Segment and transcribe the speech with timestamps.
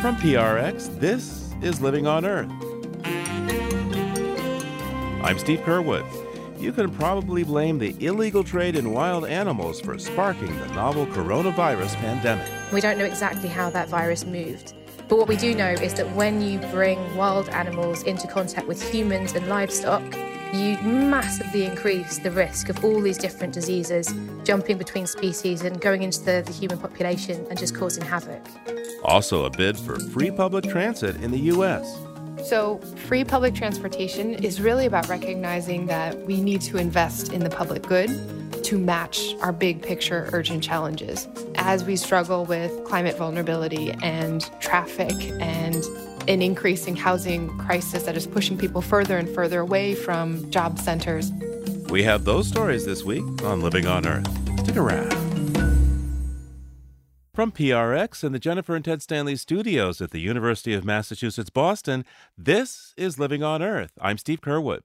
[0.00, 2.48] From PRX, this is Living on Earth.
[5.24, 6.06] I'm Steve Curwood.
[6.60, 11.96] You can probably blame the illegal trade in wild animals for sparking the novel coronavirus
[11.96, 12.48] pandemic.
[12.72, 14.74] We don't know exactly how that virus moved.
[15.08, 18.80] But what we do know is that when you bring wild animals into contact with
[18.80, 20.04] humans and livestock,
[20.52, 26.02] you massively increase the risk of all these different diseases jumping between species and going
[26.02, 28.42] into the, the human population and just causing havoc.
[29.04, 31.98] Also, a bid for free public transit in the U.S.
[32.44, 37.50] So, free public transportation is really about recognizing that we need to invest in the
[37.50, 38.10] public good
[38.64, 41.28] to match our big picture urgent challenges.
[41.56, 45.82] As we struggle with climate vulnerability and traffic and
[46.28, 51.32] an increasing housing crisis that is pushing people further and further away from job centers.
[51.88, 54.28] We have those stories this week on Living on Earth.
[54.60, 55.10] Stick around.
[57.32, 62.04] From PRX and the Jennifer and Ted Stanley studios at the University of Massachusetts Boston,
[62.36, 63.92] this is Living on Earth.
[64.00, 64.80] I'm Steve Curwood.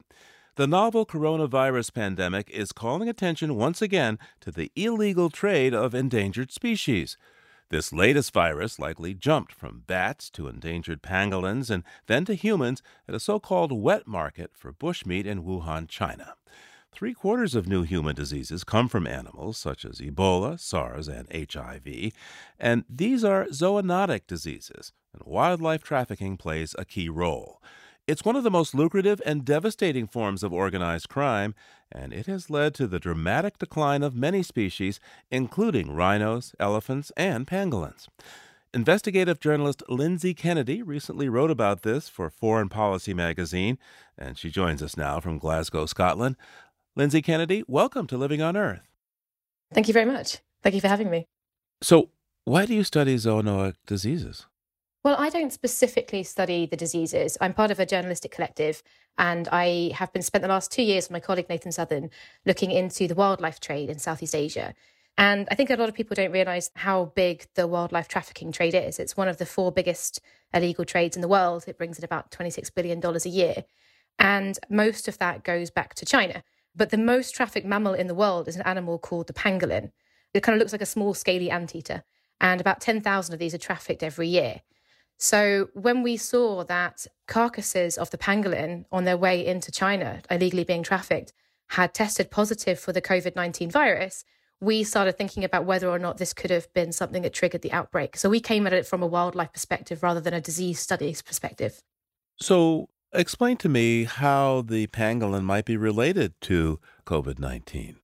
[0.56, 6.52] The novel coronavirus pandemic is calling attention once again to the illegal trade of endangered
[6.52, 7.18] species.
[7.74, 13.16] This latest virus likely jumped from bats to endangered pangolins and then to humans at
[13.16, 16.36] a so called wet market for bushmeat in Wuhan, China.
[16.92, 22.12] Three quarters of new human diseases come from animals, such as Ebola, SARS, and HIV,
[22.60, 27.60] and these are zoonotic diseases, and wildlife trafficking plays a key role.
[28.06, 31.56] It's one of the most lucrative and devastating forms of organized crime,
[31.90, 35.00] and it has led to the dramatic decline of many species,
[35.32, 38.10] including rhinos, elephants, and pangolins.
[38.74, 43.78] Investigative journalist Lindsay Kennedy recently wrote about this for Foreign Policy magazine,
[44.18, 46.36] and she joins us now from Glasgow, Scotland.
[46.98, 48.82] Lindsay Kennedy, welcome to Living on Earth.
[49.74, 50.40] Thank you very much.
[50.62, 51.26] Thank you for having me.
[51.82, 52.10] So,
[52.44, 54.46] why do you study zoonotic diseases?
[55.04, 57.38] Well, I don't specifically study the diseases.
[57.42, 58.82] I'm part of a journalistic collective,
[59.18, 62.10] and I have been spent the last two years with my colleague Nathan Southern
[62.46, 64.74] looking into the wildlife trade in Southeast Asia.
[65.18, 68.74] And I think a lot of people don't realize how big the wildlife trafficking trade
[68.74, 68.98] is.
[68.98, 70.22] It's one of the four biggest
[70.54, 71.66] illegal trades in the world.
[71.68, 73.66] It brings in about $26 billion a year.
[74.18, 76.44] And most of that goes back to China.
[76.76, 79.92] But the most trafficked mammal in the world is an animal called the pangolin.
[80.34, 82.04] It kind of looks like a small, scaly anteater.
[82.40, 84.62] And about 10,000 of these are trafficked every year.
[85.18, 90.64] So when we saw that carcasses of the pangolin on their way into China, illegally
[90.64, 91.34] being trafficked,
[91.70, 94.26] had tested positive for the COVID 19 virus,
[94.60, 97.72] we started thinking about whether or not this could have been something that triggered the
[97.72, 98.18] outbreak.
[98.18, 101.82] So we came at it from a wildlife perspective rather than a disease studies perspective.
[102.40, 107.98] So, Explain to me how the pangolin might be related to COVID 19.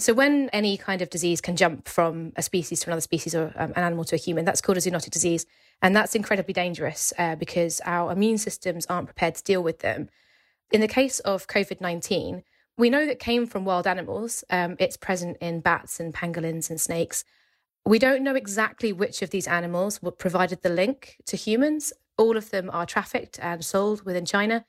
[0.00, 3.52] So, when any kind of disease can jump from a species to another species or
[3.56, 5.44] um, an animal to a human, that's called a zoonotic disease.
[5.82, 10.08] And that's incredibly dangerous uh, because our immune systems aren't prepared to deal with them.
[10.70, 12.44] In the case of COVID 19,
[12.76, 14.44] we know that came from wild animals.
[14.50, 17.24] Um, it's present in bats and pangolins and snakes.
[17.84, 22.50] We don't know exactly which of these animals provided the link to humans, all of
[22.50, 24.64] them are trafficked and sold within China.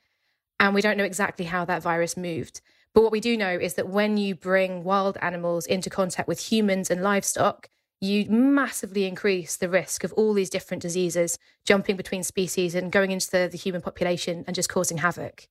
[0.58, 2.60] And we don't know exactly how that virus moved.
[2.94, 6.50] But what we do know is that when you bring wild animals into contact with
[6.50, 7.68] humans and livestock,
[8.00, 13.10] you massively increase the risk of all these different diseases jumping between species and going
[13.10, 15.46] into the, the human population and just causing havoc.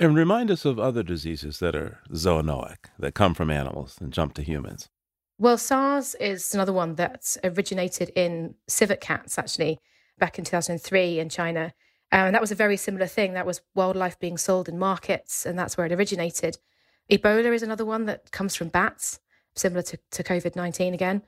[0.00, 4.34] And remind us of other diseases that are zoonotic, that come from animals and jump
[4.34, 4.88] to humans.
[5.38, 9.80] Well, SARS is another one that originated in civet cats, actually
[10.18, 11.72] back in 2003 in China.
[12.10, 13.34] Um, and that was a very similar thing.
[13.34, 16.58] That was wildlife being sold in markets, and that's where it originated.
[17.10, 19.20] Ebola is another one that comes from bats,
[19.54, 21.22] similar to, to COVID 19 again.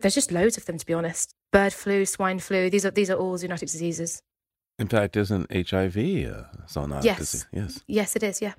[0.00, 1.34] There's just loads of them, to be honest.
[1.52, 4.22] Bird flu, swine flu, these are, these are all zoonotic diseases.
[4.78, 7.18] In fact, isn't HIV a zoonotic yes.
[7.18, 7.46] disease?
[7.52, 7.84] Yes.
[7.86, 8.54] Yes, it is, yeah.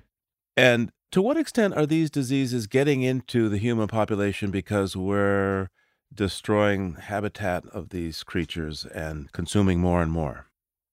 [0.56, 5.68] And to what extent are these diseases getting into the human population because we're
[6.12, 10.46] destroying habitat of these creatures and consuming more and more?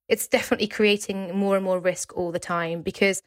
[0.08, 3.22] It's definitely creating more and more risk all the time because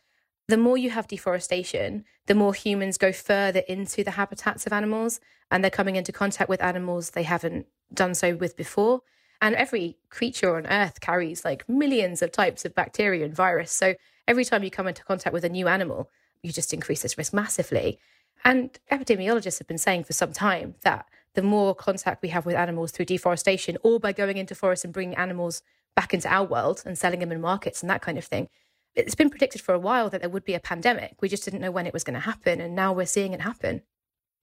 [0.50, 5.20] the more you have deforestation, the more humans go further into the habitats of animals
[5.50, 9.02] and they're coming into contact with animals they haven't done so with before.
[9.42, 13.72] And every creature on Earth carries like millions of types of bacteria and virus.
[13.72, 13.94] So
[14.28, 16.10] every time you come into contact with a new animal,
[16.42, 17.98] you just increase this risk massively.
[18.44, 22.56] And epidemiologists have been saying for some time that the more contact we have with
[22.56, 25.62] animals through deforestation or by going into forests and bringing animals
[25.94, 28.48] back into our world and selling them in markets and that kind of thing.
[28.94, 31.16] It's been predicted for a while that there would be a pandemic.
[31.20, 32.60] We just didn't know when it was going to happen.
[32.60, 33.82] And now we're seeing it happen.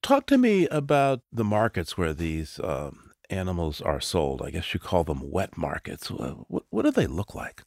[0.02, 4.42] Talk to me about the markets where these um, animals are sold?
[4.42, 6.10] I guess you call them wet markets.
[6.10, 7.64] What, what do they look like?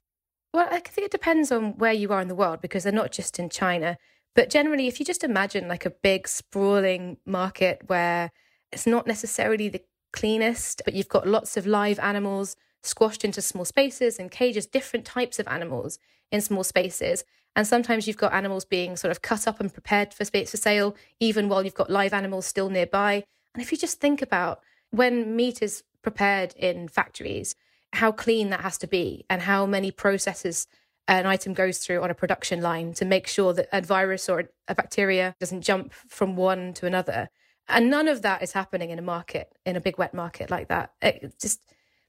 [0.52, 3.12] Well, I think it depends on where you are in the world because they're not
[3.12, 3.98] just in China.
[4.34, 8.30] But generally, if you just imagine like a big sprawling market where
[8.72, 9.82] it's not necessarily the
[10.12, 15.04] cleanest, but you've got lots of live animals squashed into small spaces and cages, different
[15.04, 15.98] types of animals
[16.30, 17.24] in small spaces.
[17.56, 20.56] And sometimes you've got animals being sort of cut up and prepared for space for
[20.56, 23.24] sale, even while you've got live animals still nearby.
[23.54, 24.60] And if you just think about
[24.90, 27.54] when meat is prepared in factories,
[27.92, 30.68] how clean that has to be and how many processes
[31.08, 34.48] an item goes through on a production line to make sure that a virus or
[34.68, 37.28] a bacteria doesn't jump from one to another.
[37.68, 40.68] And none of that is happening in a market, in a big wet market like
[40.68, 40.92] that.
[41.02, 41.60] It just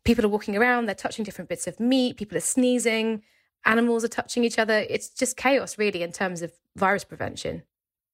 [0.04, 3.22] people are walking around, they're touching different bits of meat, people are sneezing,
[3.66, 4.86] animals are touching each other.
[4.90, 7.64] It's just chaos, really, in terms of virus prevention.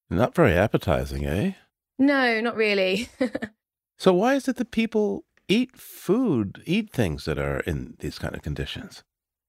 [0.10, 1.54] Not very appetizing, eh?
[2.00, 3.10] No, not really.
[3.98, 8.36] so, why is it that people eat food, eat things that are in these kind
[8.36, 9.04] of conditions?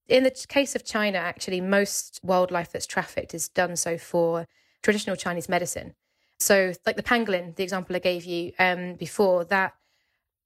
[0.09, 4.47] In the case of China, actually, most wildlife that's trafficked is done so for
[4.83, 5.95] traditional Chinese medicine.
[6.41, 9.75] So, like the pangolin, the example I gave you um, before, that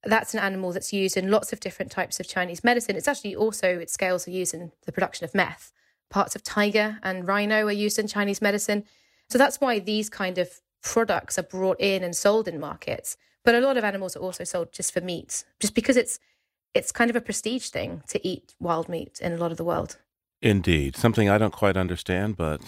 [0.05, 2.95] that's an animal that's used in lots of different types of Chinese medicine.
[2.95, 5.71] It's actually also its scales are used in the production of meth.
[6.09, 8.83] Parts of tiger and rhino are used in Chinese medicine.
[9.29, 13.17] So that's why these kind of products are brought in and sold in markets.
[13.43, 16.19] But a lot of animals are also sold just for meat, just because it's
[16.73, 19.63] it's kind of a prestige thing to eat wild meat in a lot of the
[19.63, 19.97] world.
[20.41, 22.61] Indeed, something I don't quite understand, but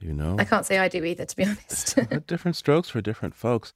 [0.00, 1.98] you know, I can't say I do either, to be honest.
[2.26, 3.72] different strokes for different folks.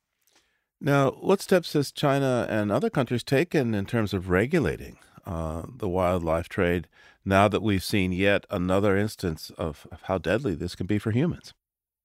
[0.80, 5.88] Now, what steps has China and other countries taken in terms of regulating uh, the
[5.88, 6.86] wildlife trade
[7.24, 11.10] now that we've seen yet another instance of, of how deadly this can be for
[11.10, 11.54] humans?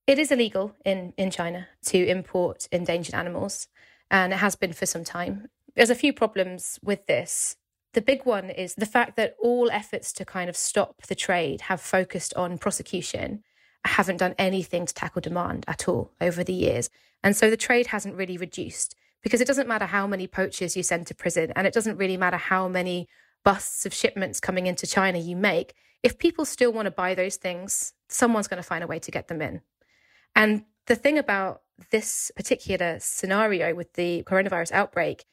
[0.07, 3.67] It is illegal in, in China to import endangered animals,
[4.09, 5.47] and it has been for some time.
[5.75, 7.57] There's a few problems with this.
[7.93, 11.61] The big one is the fact that all efforts to kind of stop the trade
[11.61, 13.43] have focused on prosecution,
[13.85, 16.89] haven't done anything to tackle demand at all over the years.
[17.23, 20.83] And so the trade hasn't really reduced because it doesn't matter how many poachers you
[20.83, 23.07] send to prison and it doesn't really matter how many
[23.43, 25.73] busts of shipments coming into China you make.
[26.03, 29.11] If people still want to buy those things, someone's going to find a way to
[29.11, 29.61] get them in.
[30.35, 31.61] And the thing about
[31.91, 35.25] this particular scenario with the coronavirus outbreak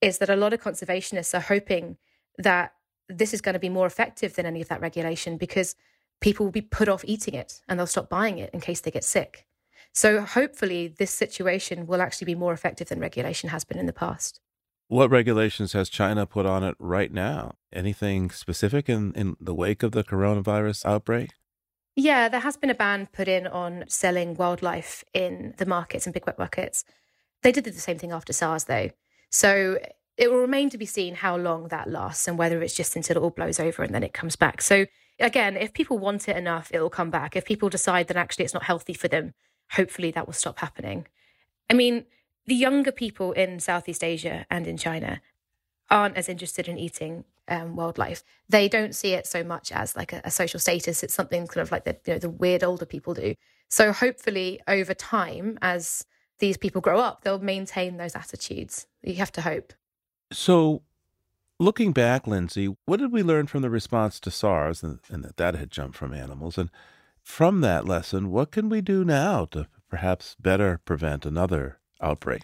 [0.00, 1.96] is that a lot of conservationists are hoping
[2.38, 2.72] that
[3.08, 5.74] this is going to be more effective than any of that regulation because
[6.20, 8.90] people will be put off eating it and they'll stop buying it in case they
[8.90, 9.46] get sick.
[9.92, 13.92] So hopefully, this situation will actually be more effective than regulation has been in the
[13.92, 14.40] past.
[14.86, 17.54] What regulations has China put on it right now?
[17.72, 21.30] Anything specific in, in the wake of the coronavirus outbreak?
[21.96, 26.14] Yeah, there has been a ban put in on selling wildlife in the markets and
[26.14, 26.84] big wet markets.
[27.42, 28.90] They did the same thing after SARS, though.
[29.30, 29.78] So
[30.16, 33.16] it will remain to be seen how long that lasts and whether it's just until
[33.16, 34.60] it all blows over and then it comes back.
[34.60, 34.86] So
[35.20, 37.36] again, if people want it enough, it will come back.
[37.36, 39.34] If people decide that actually it's not healthy for them,
[39.72, 41.06] hopefully that will stop happening.
[41.68, 42.04] I mean,
[42.46, 45.20] the younger people in Southeast Asia and in China
[45.90, 48.22] aren't as interested in eating um, wildlife.
[48.48, 51.02] They don't see it so much as like a, a, social status.
[51.02, 53.34] It's something kind of like the you know the weird older people do.
[53.68, 56.04] So hopefully over time, as
[56.38, 58.86] these people grow up, they'll maintain those attitudes.
[59.02, 59.72] You have to hope.
[60.32, 60.82] So,
[61.60, 65.36] looking back, Lindsay, what did we learn from the response to SARS and, and that
[65.36, 66.70] that had jumped from animals and
[67.22, 72.42] from that lesson, what can we do now to perhaps better prevent another outbreak?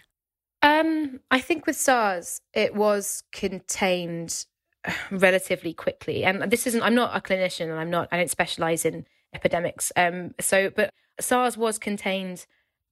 [0.61, 4.45] Um, I think with SARS, it was contained
[5.11, 6.23] relatively quickly.
[6.23, 9.91] And this isn't, I'm not a clinician and I'm not, I don't specialize in epidemics.
[9.95, 12.45] Um, so, but SARS was contained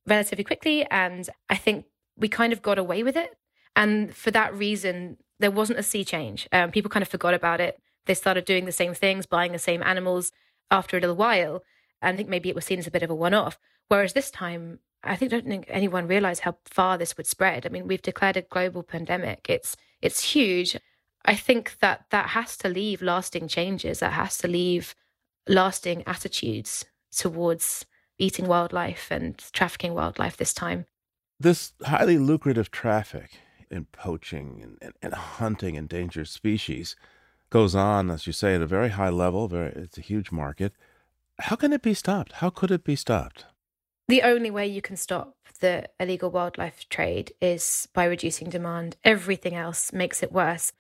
[0.07, 0.85] relatively quickly.
[0.89, 1.85] And I think
[2.17, 3.38] we kind of got away with it.
[3.75, 6.47] And for that reason, there wasn't a sea change.
[6.51, 7.79] Um, people kind of forgot about it.
[8.05, 10.31] They started doing the same things, buying the same animals
[10.71, 11.63] after a little while.
[12.01, 13.57] And I think maybe it was seen as a bit of a one off.
[13.87, 17.65] Whereas this time, I think don't think anyone realized how far this would spread.
[17.65, 19.45] I mean, we've declared a global pandemic.
[19.49, 20.77] It's it's huge.
[21.25, 23.99] I think that that has to leave lasting changes.
[23.99, 24.95] That has to leave
[25.47, 27.85] lasting attitudes towards
[28.17, 30.85] eating wildlife and trafficking wildlife this time.
[31.39, 33.39] This highly lucrative traffic
[33.69, 36.95] in poaching and, and, and hunting endangered species
[37.50, 39.48] goes on, as you say, at a very high level.
[39.48, 40.74] Very, it's a huge market.
[41.39, 42.34] How can it be stopped?
[42.34, 43.45] How could it be stopped?
[44.07, 48.98] The only way you can stop the illegal wildlife trade is by reducing demand.
[49.03, 50.74] Everything else makes it worse.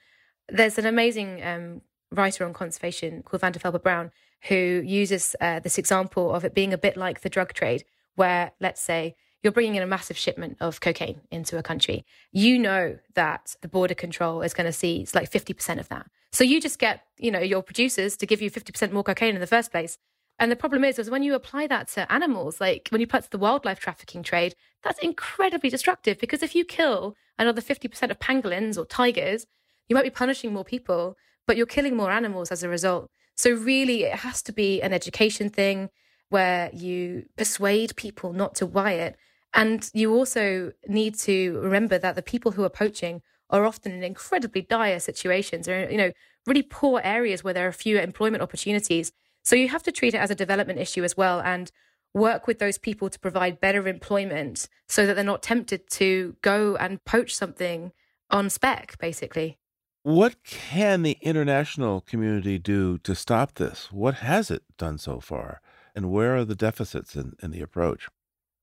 [0.49, 4.11] There's an amazing um, writer on conservation called Van der Brown
[4.47, 7.83] who uses uh, this example of it being a bit like the drug trade,
[8.15, 9.15] where let's say
[9.45, 12.03] you're bringing in a massive shipment of cocaine into a country.
[12.31, 16.07] You know that the border control is going to see it's like 50% of that.
[16.31, 19.41] So you just get, you know, your producers to give you 50% more cocaine in
[19.41, 19.99] the first place.
[20.39, 23.23] And the problem is, is when you apply that to animals, like when you put
[23.23, 28.17] to the wildlife trafficking trade, that's incredibly destructive because if you kill another 50% of
[28.17, 29.45] pangolins or tigers,
[29.87, 33.11] you might be punishing more people, but you're killing more animals as a result.
[33.35, 35.89] So really, it has to be an education thing
[36.29, 39.15] where you persuade people not to buy it
[39.55, 44.03] and you also need to remember that the people who are poaching are often in
[44.03, 46.11] incredibly dire situations or, you know,
[46.45, 49.13] really poor areas where there are fewer employment opportunities.
[49.43, 51.71] So you have to treat it as a development issue as well and
[52.13, 56.75] work with those people to provide better employment so that they're not tempted to go
[56.75, 57.91] and poach something
[58.29, 59.57] on spec, basically.
[60.03, 63.91] What can the international community do to stop this?
[63.91, 65.61] What has it done so far?
[65.95, 68.07] And where are the deficits in, in the approach?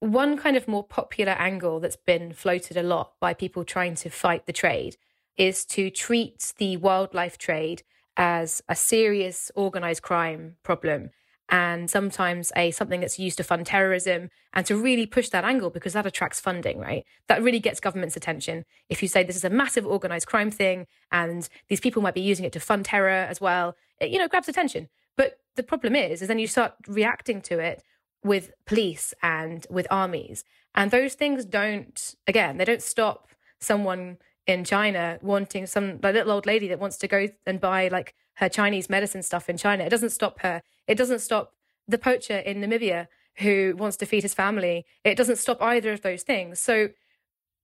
[0.03, 4.11] One kind of more popular angle that's been floated a lot by people trying to
[4.11, 4.97] fight the trade
[5.37, 7.85] is to treat the wildlife trade
[8.17, 11.11] as a serious organized crime problem
[11.49, 15.71] and sometimes a something that's used to fund terrorism and to really push that angle
[15.71, 17.05] because that attracts funding right?
[17.29, 18.65] That really gets government's attention.
[18.89, 22.21] If you say this is a massive organized crime thing and these people might be
[22.21, 24.89] using it to fund terror as well it, you know grabs attention.
[25.17, 27.85] But the problem is is then you start reacting to it
[28.25, 30.45] with police and with armies.
[30.75, 36.33] And those things don't, again, they don't stop someone in China wanting some like little
[36.33, 39.85] old lady that wants to go and buy like her Chinese medicine stuff in China.
[39.85, 40.63] It doesn't stop her.
[40.87, 41.53] It doesn't stop
[41.87, 44.85] the poacher in Namibia who wants to feed his family.
[45.05, 46.61] It doesn't stop either of those things.
[46.61, 46.91] So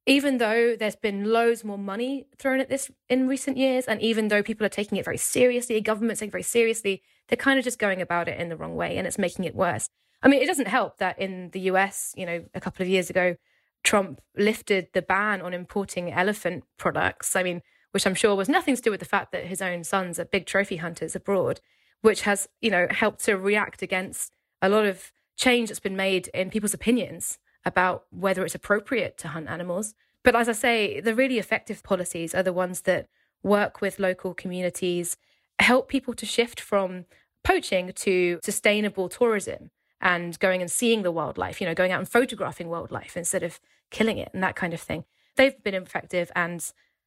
[0.07, 4.29] even though there's been loads more money thrown at this in recent years, and even
[4.29, 7.65] though people are taking it very seriously, governments taking it very seriously, they're kind of
[7.65, 9.91] just going about it in the wrong way and it's making it worse.
[10.23, 13.09] I mean, it doesn't help that in the US, you know, a couple of years
[13.11, 13.37] ago,
[13.85, 17.37] Trump lifted the ban on importing elephant products.
[17.37, 19.85] I mean, which I'm sure was nothing to do with the fact that his own
[19.85, 21.61] sons are big trophy hunters abroad,
[22.03, 26.29] which has, you know, helped to react against a lot of change that's been made
[26.29, 29.95] in people's opinions about whether it's appropriate to hunt animals.
[30.25, 33.09] But as I say, the really effective policies are the ones that
[33.43, 35.17] work with local communities,
[35.61, 37.05] help people to shift from
[37.45, 42.09] poaching to sustainable tourism and going and seeing the wildlife, you know, going out and
[42.09, 45.05] photographing wildlife instead of killing it and that kind of thing.
[45.37, 46.65] They've been effective and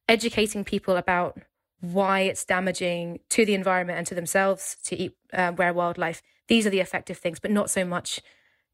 [0.08, 1.38] educating people about
[1.80, 6.22] why it's damaging to the environment and to themselves to eat uh, rare wildlife.
[6.48, 8.20] These are the effective things, but not so much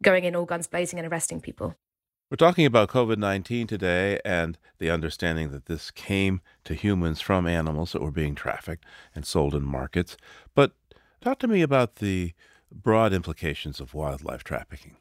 [0.02, 1.74] going in all guns blazing and arresting people.
[2.30, 7.46] We're talking about COVID 19 today and the understanding that this came to humans from
[7.46, 8.84] animals that were being trafficked
[9.14, 10.18] and sold in markets.
[10.54, 10.72] But
[11.22, 12.34] talk to me about the
[12.72, 14.96] broad implications of wildlife trafficking.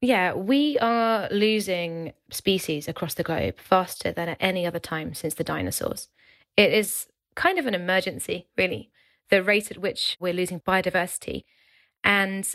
[0.00, 5.34] Yeah, we are losing species across the globe faster than at any other time since
[5.34, 6.08] the dinosaurs.
[6.56, 8.90] It is kind of an emergency, really,
[9.30, 11.44] the rate at which we're losing biodiversity.
[12.02, 12.52] And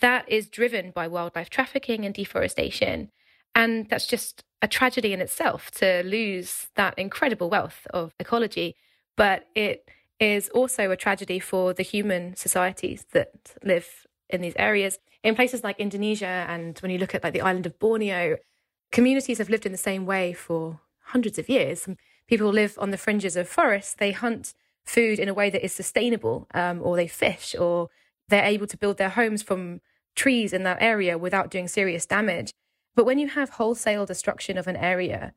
[0.00, 3.10] that is driven by wildlife trafficking and deforestation.
[3.54, 8.74] And that's just a tragedy in itself to lose that incredible wealth of ecology.
[9.16, 9.88] But it
[10.20, 14.98] is also a tragedy for the human societies that live in these areas.
[15.22, 18.36] In places like Indonesia, and when you look at like the island of Borneo,
[18.92, 21.88] communities have lived in the same way for hundreds of years.
[22.26, 23.94] People live on the fringes of forests.
[23.94, 27.88] They hunt food in a way that is sustainable, um, or they fish, or
[28.28, 29.80] they're able to build their homes from
[30.14, 32.52] trees in that area without doing serious damage.
[32.94, 35.32] But when you have wholesale destruction of an area,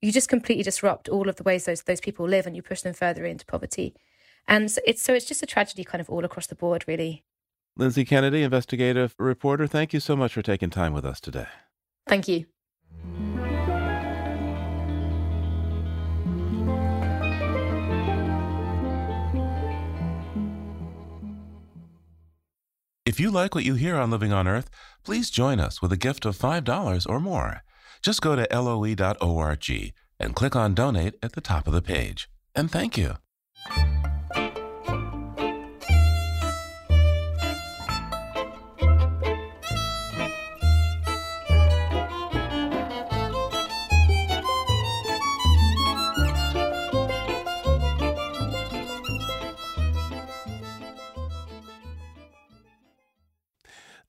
[0.00, 2.82] you just completely disrupt all of the ways those those people live, and you push
[2.82, 3.94] them further into poverty.
[4.48, 7.24] And so it's so it's just a tragedy kind of all across the board, really.
[7.76, 11.46] Lindsay Kennedy, investigative reporter, thank you so much for taking time with us today.
[12.06, 12.46] Thank you.
[23.06, 24.70] If you like what you hear on Living on Earth,
[25.02, 27.62] please join us with a gift of $5 or more.
[28.02, 32.30] Just go to loe.org and click on Donate at the top of the page.
[32.54, 33.16] And thank you.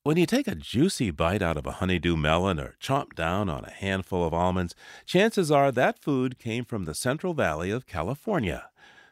[0.04, 3.66] When you take a juicy bite out of a honeydew melon or chomp down on
[3.66, 4.74] a handful of almonds,
[5.06, 8.68] chances are that food came from the Central Valley of California.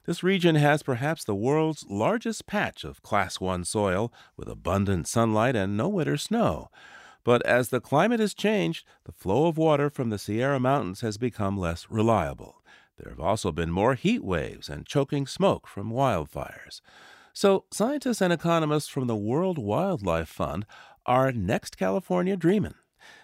[0.08, 5.55] This region has perhaps the world's largest patch of Class 1 soil with abundant sunlight
[5.55, 6.72] and no winter snow.
[7.24, 11.19] But as the climate has changed, the flow of water from the Sierra Mountains has
[11.19, 12.63] become less reliable.
[12.98, 16.81] There have also been more heat waves and choking smoke from wildfires.
[17.41, 20.65] So, scientists and economists from the World Wildlife Fund
[21.05, 22.74] are next California dreaming.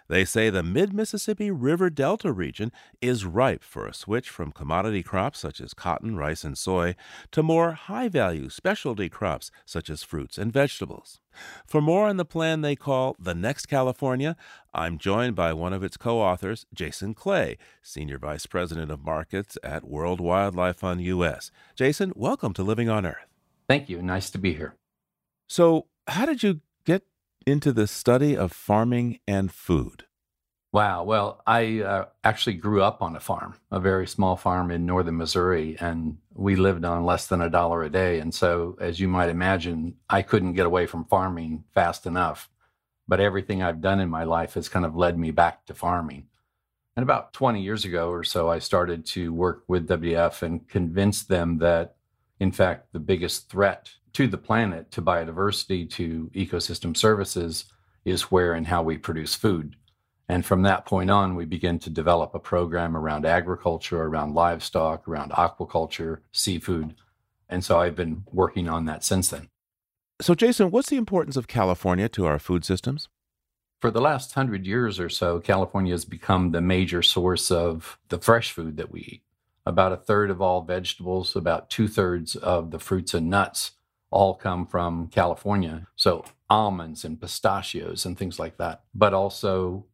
[0.08, 5.04] They say the mid Mississippi River Delta region is ripe for a switch from commodity
[5.04, 6.96] crops such as cotton, rice, and soy
[7.32, 11.20] to more high value specialty crops such as fruits and vegetables.
[11.68, 14.38] For more on the plan they call The Next California,
[14.74, 19.58] I'm joined by one of its co authors, Jason Clay, Senior Vice President of Markets
[19.62, 21.52] at World Wildlife Fund US.
[21.76, 23.35] Jason, welcome to Living on Earth.
[23.68, 24.02] Thank you.
[24.02, 24.76] Nice to be here.
[25.48, 27.04] So, how did you get
[27.46, 30.06] into the study of farming and food?
[30.72, 31.04] Wow.
[31.04, 35.18] Well, I uh, actually grew up on a farm, a very small farm in northern
[35.18, 38.20] Missouri, and we lived on less than a dollar a day.
[38.20, 42.50] And so, as you might imagine, I couldn't get away from farming fast enough.
[43.08, 46.28] But everything I've done in my life has kind of led me back to farming.
[46.96, 51.24] And about 20 years ago or so, I started to work with WWF and convince
[51.24, 51.95] them that,
[52.40, 57.66] in fact, the biggest threat to the planet, to biodiversity, to ecosystem services
[58.04, 59.76] is where and how we produce food.
[60.28, 65.08] And from that point on, we begin to develop a program around agriculture, around livestock,
[65.08, 66.96] around aquaculture, seafood.
[67.48, 69.50] And so I've been working on that since then.
[70.22, 73.10] So, Jason, what's the importance of California to our food systems?
[73.82, 78.18] For the last hundred years or so, California has become the major source of the
[78.18, 79.22] fresh food that we eat.
[79.66, 83.72] About a third of all vegetables, about two thirds of the fruits and nuts
[84.12, 85.88] all come from California.
[85.96, 89.86] So almonds and pistachios and things like that, but also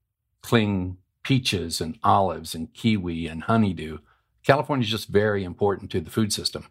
[0.41, 3.99] cling peaches and olives and kiwi and honeydew.
[4.43, 6.63] California is just very important to the food system.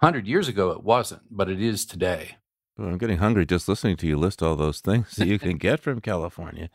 [0.00, 2.36] 100 years ago, it wasn't, but it is today.
[2.76, 5.56] Well, I'm getting hungry just listening to you list all those things that you can
[5.56, 6.68] get from California.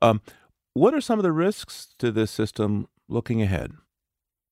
[0.00, 0.22] Um,
[0.72, 3.72] what are some of the risks to this system looking ahead?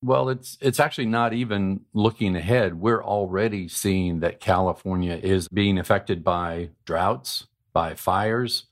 [0.03, 2.81] Well, it's it's actually not even looking ahead.
[2.81, 8.65] We're already seeing that California is being affected by droughts, by fires,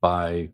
[0.00, 0.50] by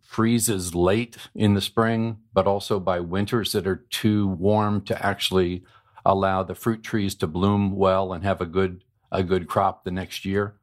[0.00, 5.64] freezes late in the spring, but also by winters that are too warm to actually
[6.04, 9.90] allow the fruit trees to bloom well and have a good a good crop the
[9.90, 10.54] next year.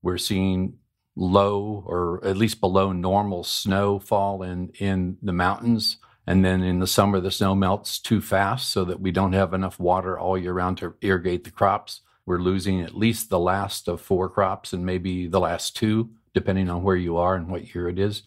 [0.00, 0.78] We're seeing
[1.16, 5.96] low or at least below normal snowfall in in the mountains
[6.28, 9.54] and then in the summer, the snow melts too fast so that we don't have
[9.54, 12.02] enough water all year round to irrigate the crops.
[12.26, 16.68] We're losing at least the last of four crops and maybe the last two, depending
[16.68, 18.24] on where you are and what year it is.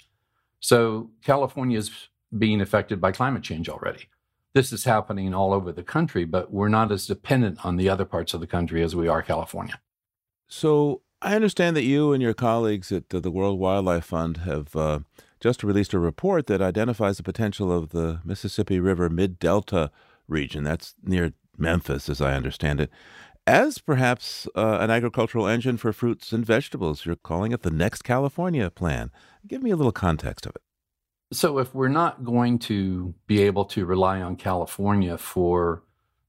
[0.59, 1.91] So California is
[2.35, 4.09] being affected by climate change already.
[4.55, 8.05] This is happening all over the country, but we're not as dependent on the other
[8.05, 9.79] parts of the country as we are California.
[10.47, 14.99] So I understand that you and your colleagues at the World Wildlife Fund have uh,
[15.41, 19.91] just released a report that identifies the potential of the Mississippi River mid delta
[20.27, 20.63] region.
[20.63, 22.89] That's near Memphis, as I understand it,
[23.47, 27.05] as perhaps uh, an agricultural engine for fruits and vegetables.
[27.05, 29.11] You're calling it the next California plan.
[29.47, 30.61] Give me a little context of it.
[31.33, 35.81] So, if we're not going to be able to rely on California for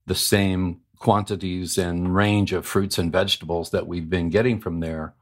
[0.06, 5.14] the same quantities and range of fruits and vegetables that we've been getting from there,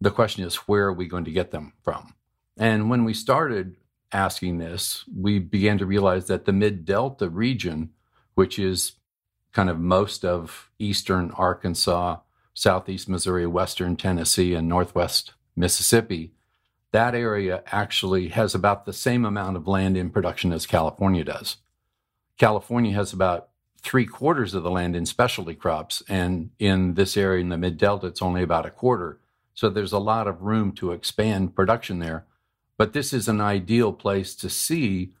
[0.00, 2.14] the question is where are we going to get them from?
[2.56, 3.76] And when we started
[4.12, 7.90] asking this, we began to realize that the mid Delta region,
[8.34, 8.92] which is
[9.52, 12.18] kind of most of eastern Arkansas,
[12.54, 16.32] southeast Missouri, western Tennessee, and northwest Mississippi,
[16.92, 21.58] that area actually has about the same amount of land in production as California does.
[22.36, 23.48] California has about
[23.82, 27.78] three quarters of the land in specialty crops, and in this area in the mid
[27.78, 29.20] Delta, it's only about a quarter.
[29.54, 32.26] So there's a lot of room to expand production there.
[32.80, 35.12] But this is an ideal place to see,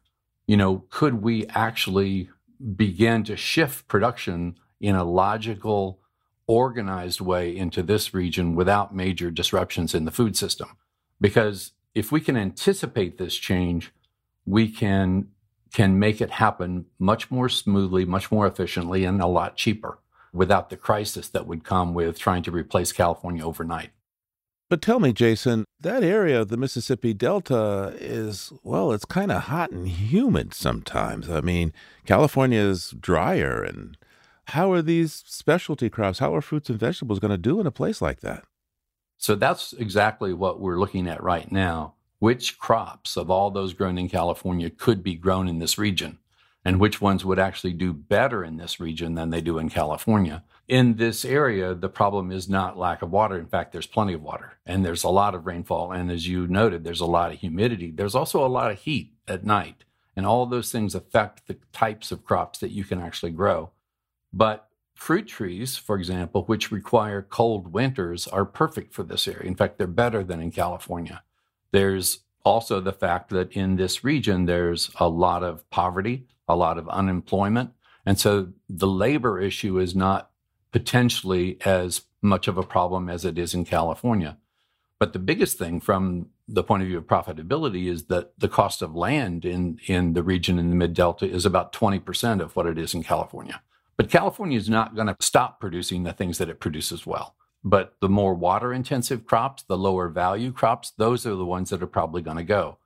[0.46, 2.30] you know, could we actually
[2.74, 6.00] begin to shift production in a logical,
[6.46, 10.70] organized way into this region without major disruptions in the food system?
[11.20, 13.92] Because if we can anticipate this change,
[14.46, 15.28] we can
[15.70, 19.98] can make it happen much more smoothly, much more efficiently, and a lot cheaper
[20.32, 23.90] without the crisis that would come with trying to replace California overnight.
[24.70, 29.42] But tell me, Jason, that area of the Mississippi Delta is, well, it's kind of
[29.42, 31.28] hot and humid sometimes.
[31.28, 31.72] I mean,
[32.06, 33.64] California is drier.
[33.64, 33.98] And
[34.44, 37.72] how are these specialty crops, how are fruits and vegetables going to do in a
[37.72, 38.44] place like that?
[39.18, 41.94] So that's exactly what we're looking at right now.
[42.20, 46.18] Which crops of all those grown in California could be grown in this region?
[46.64, 50.44] And which ones would actually do better in this region than they do in California.
[50.68, 53.38] In this area, the problem is not lack of water.
[53.38, 55.92] In fact, there's plenty of water and there's a lot of rainfall.
[55.92, 57.90] And as you noted, there's a lot of humidity.
[57.90, 59.84] There's also a lot of heat at night.
[60.14, 63.70] And all those things affect the types of crops that you can actually grow.
[64.32, 69.48] But fruit trees, for example, which require cold winters, are perfect for this area.
[69.48, 71.22] In fact, they're better than in California.
[71.72, 76.78] There's also the fact that in this region, there's a lot of poverty, a lot
[76.78, 77.70] of unemployment.
[78.04, 80.30] And so the labor issue is not
[80.72, 84.36] potentially as much of a problem as it is in California.
[84.98, 88.82] But the biggest thing from the point of view of profitability is that the cost
[88.82, 92.66] of land in, in the region in the mid delta is about 20% of what
[92.66, 93.62] it is in California.
[93.96, 97.34] But California is not going to stop producing the things that it produces well.
[97.62, 101.82] But the more water intensive crops, the lower value crops, those are the ones that
[101.82, 102.78] are probably going to go.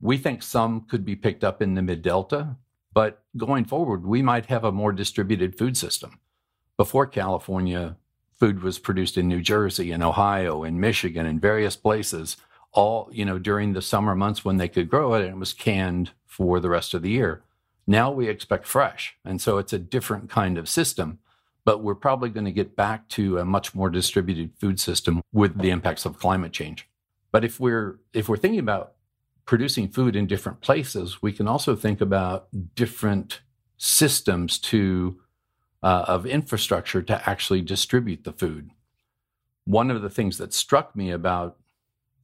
[0.00, 2.56] We think some could be picked up in the mid delta,
[2.92, 6.18] but going forward, we might have a more distributed food system.
[6.76, 7.96] Before California,
[8.32, 12.36] food was produced in New Jersey, and Ohio, and Michigan, and various places,
[12.72, 15.52] all, you know, during the summer months when they could grow it and it was
[15.52, 17.42] canned for the rest of the year.
[17.86, 19.16] Now we expect fresh.
[19.24, 21.18] And so it's a different kind of system
[21.64, 25.58] but we're probably going to get back to a much more distributed food system with
[25.58, 26.88] the impacts of climate change.
[27.32, 28.94] But if we're if we're thinking about
[29.46, 33.40] producing food in different places, we can also think about different
[33.76, 35.20] systems to
[35.82, 38.70] uh, of infrastructure to actually distribute the food.
[39.64, 41.56] One of the things that struck me about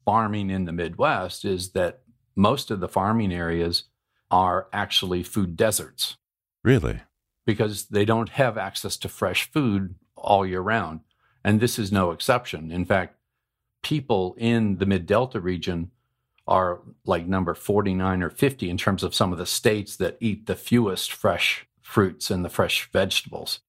[0.05, 2.01] farming in the Midwest is that
[2.35, 3.85] most of the farming areas
[4.31, 6.17] are actually food deserts.
[6.63, 7.01] Really?
[7.47, 11.01] because they don't have access to fresh food all year round.
[11.43, 12.73] And this is no exception.
[12.73, 13.17] In fact,
[13.83, 15.93] people in the mid Delta region
[16.47, 20.47] are like number 49 or 50 in terms of some of the states that eat
[20.47, 23.61] the fewest fresh fruits and the fresh vegetables.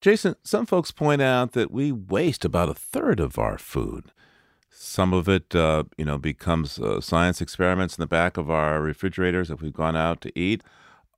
[0.00, 4.12] Jason, some folks point out that we waste about a third of our food.
[4.70, 8.80] Some of it, uh, you know, becomes uh, science experiments in the back of our
[8.80, 10.62] refrigerators if we've gone out to eat.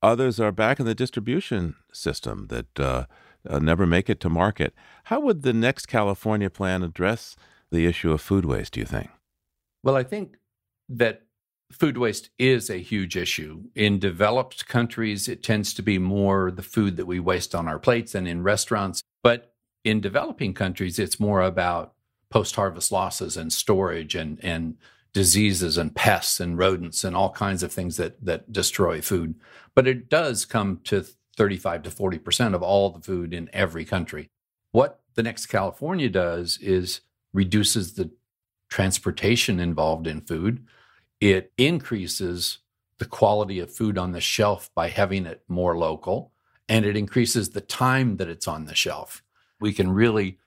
[0.02, 3.04] Others are back in the distribution system that uh,
[3.46, 4.74] uh, never make it to market.
[5.04, 7.36] How would the next California plan address
[7.70, 9.10] the issue of food waste, do you think?
[9.82, 10.36] Well, I think
[10.90, 11.22] that
[11.72, 13.62] food waste is a huge issue.
[13.74, 17.78] In developed countries, it tends to be more the food that we waste on our
[17.78, 19.02] plates than in restaurants.
[19.22, 21.94] But in developing countries, it's more about
[22.28, 24.76] post harvest losses and storage and, and
[25.12, 29.34] diseases and pests and rodents and all kinds of things that that destroy food.
[29.74, 31.04] But it does come to
[31.36, 34.28] 35 to 40% of all the food in every country.
[34.72, 37.00] What the next California does is
[37.32, 38.10] reduces the
[38.68, 40.64] transportation involved in food.
[41.20, 42.58] It increases
[42.98, 46.32] the quality of food on the shelf by having it more local,
[46.68, 49.22] and it increases the time that it's on the shelf.
[49.60, 50.38] We can really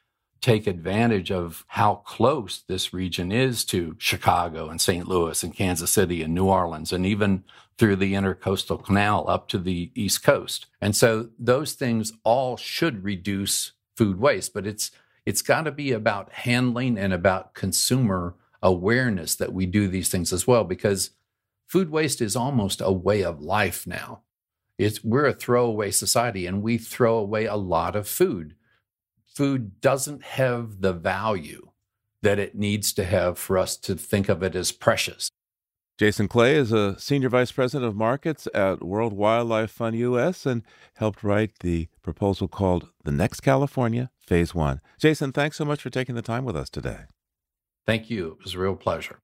[0.44, 5.08] take advantage of how close this region is to Chicago and St.
[5.08, 7.46] Louis and Kansas City and New Orleans and even
[7.78, 10.66] through the intercoastal canal up to the East Coast.
[10.82, 14.92] And so those things all should reduce food waste, but it's
[15.26, 20.34] it's got to be about handling and about consumer awareness that we do these things
[20.34, 21.12] as well because
[21.68, 24.22] food waste is almost a way of life now.
[24.80, 28.56] It's we're a throwaway society and we throw away a lot of food
[29.34, 31.70] food doesn't have the value
[32.22, 35.30] that it needs to have for us to think of it as precious.
[35.98, 40.64] Jason Clay is a senior vice president of markets at World Wildlife Fund US and
[40.96, 44.82] helped write the proposal called The Next California, Phase One.
[44.98, 47.06] Jason, thanks so much for taking the time with us today.
[47.86, 48.38] Thank you.
[48.40, 49.20] It was a real pleasure.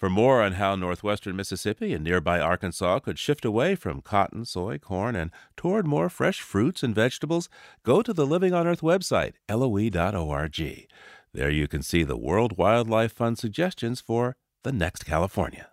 [0.00, 4.78] For more on how northwestern Mississippi and nearby Arkansas could shift away from cotton, soy,
[4.78, 7.48] corn, and toward more fresh fruits and vegetables,
[7.84, 10.88] go to the Living on Earth website, loe.org.
[11.32, 14.34] There you can see the World Wildlife Fund suggestions for
[14.64, 15.71] the next California.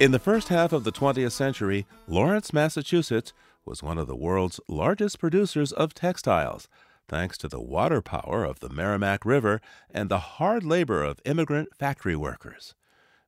[0.00, 3.34] In the first half of the 20th century, Lawrence, Massachusetts
[3.66, 6.68] was one of the world's largest producers of textiles,
[7.06, 9.60] thanks to the water power of the Merrimack River
[9.90, 12.74] and the hard labor of immigrant factory workers.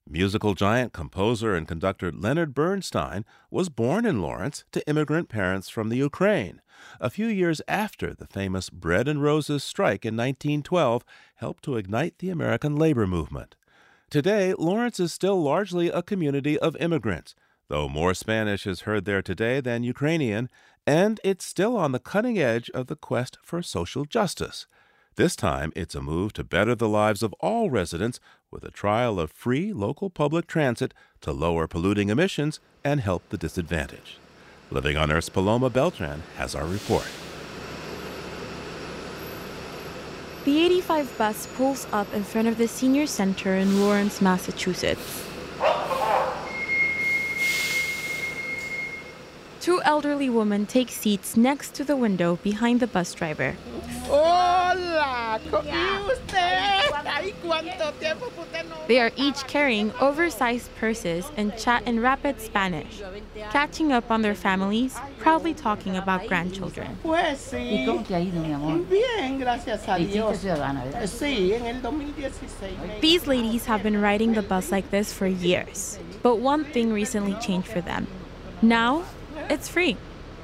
[0.08, 5.90] Musical giant, composer, and conductor Leonard Bernstein was born in Lawrence to immigrant parents from
[5.90, 6.62] the Ukraine,
[6.98, 11.04] a few years after the famous Bread and Roses strike in 1912
[11.34, 13.56] helped to ignite the American labor movement.
[14.12, 17.34] Today, Lawrence is still largely a community of immigrants,
[17.68, 20.50] though more Spanish is heard there today than Ukrainian,
[20.86, 24.66] and it's still on the cutting edge of the quest for social justice.
[25.16, 28.20] This time, it's a move to better the lives of all residents
[28.50, 33.38] with a trial of free local public transit to lower polluting emissions and help the
[33.38, 34.18] disadvantaged.
[34.70, 37.08] Living on Earth's Paloma Beltran has our report.
[40.44, 45.24] The 85 bus pulls up in front of the senior center in Lawrence, Massachusetts.
[49.62, 53.54] Two elderly women take seats next to the window behind the bus driver.
[54.06, 55.38] Hola,
[58.88, 63.02] They are each carrying oversized purses and chat in rapid Spanish,
[63.52, 66.98] catching up on their families, proudly talking about grandchildren.
[67.00, 67.86] Pues sí.
[67.86, 68.84] Cómo te ha mi amor?
[68.90, 70.38] Bien, gracias a Dios.
[71.06, 73.00] Sí, en el 2016.
[73.00, 76.00] These ladies have been riding the bus like this for years.
[76.20, 78.08] But one thing recently changed for them.
[78.60, 79.04] Now,
[79.48, 79.96] it's free.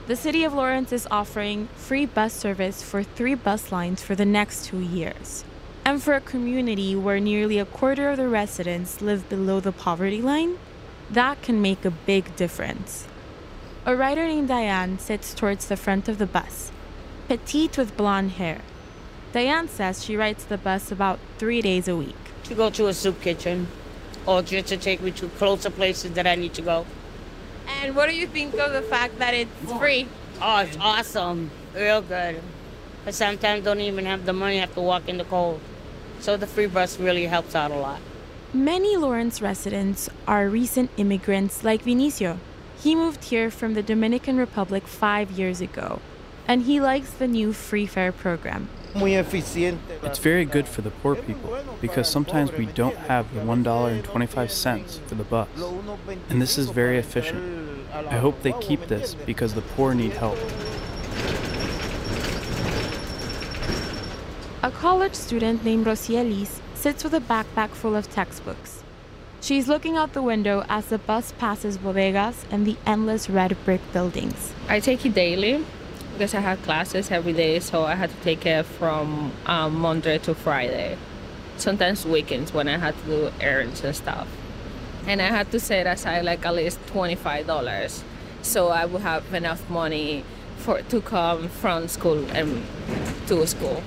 [0.06, 4.24] The city of Lawrence is offering free bus service for three bus lines for the
[4.24, 5.44] next two years.
[5.84, 10.22] And for a community where nearly a quarter of the residents live below the poverty
[10.22, 10.58] line,
[11.10, 13.06] that can make a big difference.
[13.86, 16.72] A rider named Diane sits towards the front of the bus,
[17.26, 18.60] petite with blonde hair.
[19.32, 22.16] Diane says she rides the bus about three days a week.
[22.44, 23.68] to go to a soup kitchen
[24.26, 26.86] or just to take me to closer places that I need to go.
[27.68, 30.08] And what do you think of the fact that it's free?
[30.40, 31.50] Oh, it's awesome.
[31.74, 32.40] Real good.
[33.04, 35.60] But sometimes don't even have the money, have to walk in the cold.
[36.20, 38.00] So the free bus really helps out a lot.
[38.52, 42.38] Many Lawrence residents are recent immigrants like Vinicio.
[42.80, 46.00] He moved here from the Dominican Republic five years ago,
[46.46, 48.68] and he likes the new free fare program.
[48.94, 49.78] Muy eficiente.
[50.02, 55.14] It's very good for the poor people because sometimes we don't have the $1.25 for
[55.14, 55.48] the bus.
[56.30, 57.42] And this is very efficient.
[57.92, 60.38] I hope they keep this because the poor need help.
[64.62, 68.82] A college student named Rosielis sits with a backpack full of textbooks.
[69.40, 73.80] She's looking out the window as the bus passes bodegas and the endless red brick
[73.92, 74.52] buildings.
[74.68, 75.64] I take it daily
[76.18, 80.18] because I have classes every day, so I had to take it from um, Monday
[80.18, 80.98] to Friday.
[81.58, 84.26] Sometimes weekends when I had to do errands and stuff.
[85.06, 88.02] And I had to set aside like at least $25
[88.42, 90.24] so I would have enough money
[90.56, 92.64] for to come from school and
[93.28, 93.82] to school.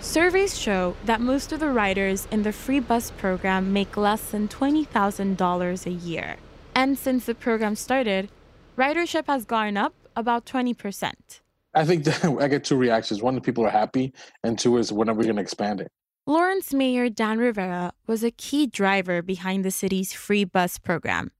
[0.00, 4.46] Surveys show that most of the riders in the free bus program make less than
[4.46, 6.36] $20,000 a year.
[6.74, 8.28] And since the program started,
[8.76, 11.40] ridership has gone up about 20%.
[11.74, 13.22] I think that I get two reactions.
[13.22, 15.90] One, people are happy, and two is when are we going to expand it?
[16.26, 21.30] Lawrence Mayor Dan Rivera was a key driver behind the city's free bus program.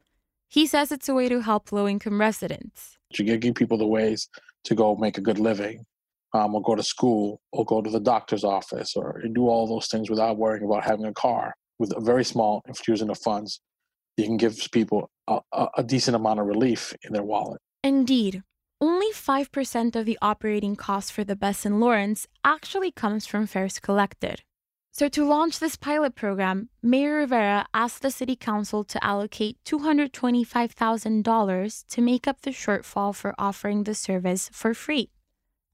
[0.49, 2.97] He says it's a way to help low income residents.
[3.12, 4.29] You give people the ways
[4.64, 5.85] to go make a good living,
[6.33, 9.88] um, or go to school, or go to the doctor's office, or do all those
[9.88, 11.55] things without worrying about having a car.
[11.79, 13.61] With a very small infusion of funds,
[14.17, 17.61] you can give people a, a, a decent amount of relief in their wallet.
[17.85, 18.43] Indeed,
[18.81, 23.81] only 5% of the operating cost for the bus in Lawrence actually comes from fares
[23.81, 24.43] collected.
[24.93, 31.87] So, to launch this pilot program, Mayor Rivera asked the City Council to allocate $225,000
[31.87, 35.11] to make up the shortfall for offering the service for free.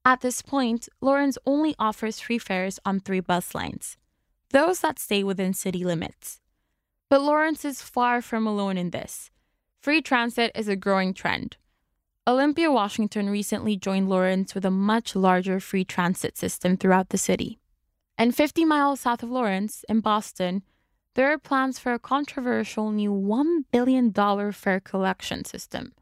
[0.04, 3.96] At this point, Lawrence only offers free fares on three bus lines,
[4.50, 6.40] those that stay within city limits.
[7.08, 9.30] But Lawrence is far from alone in this.
[9.80, 11.56] Free transit is a growing trend.
[12.26, 17.58] Olympia, Washington recently joined Lawrence with a much larger free transit system throughout the city.
[18.16, 20.62] And 50 miles south of Lawrence, in Boston,
[21.16, 24.10] there are plans for a controversial new $1 billion
[24.52, 25.92] fare collection system.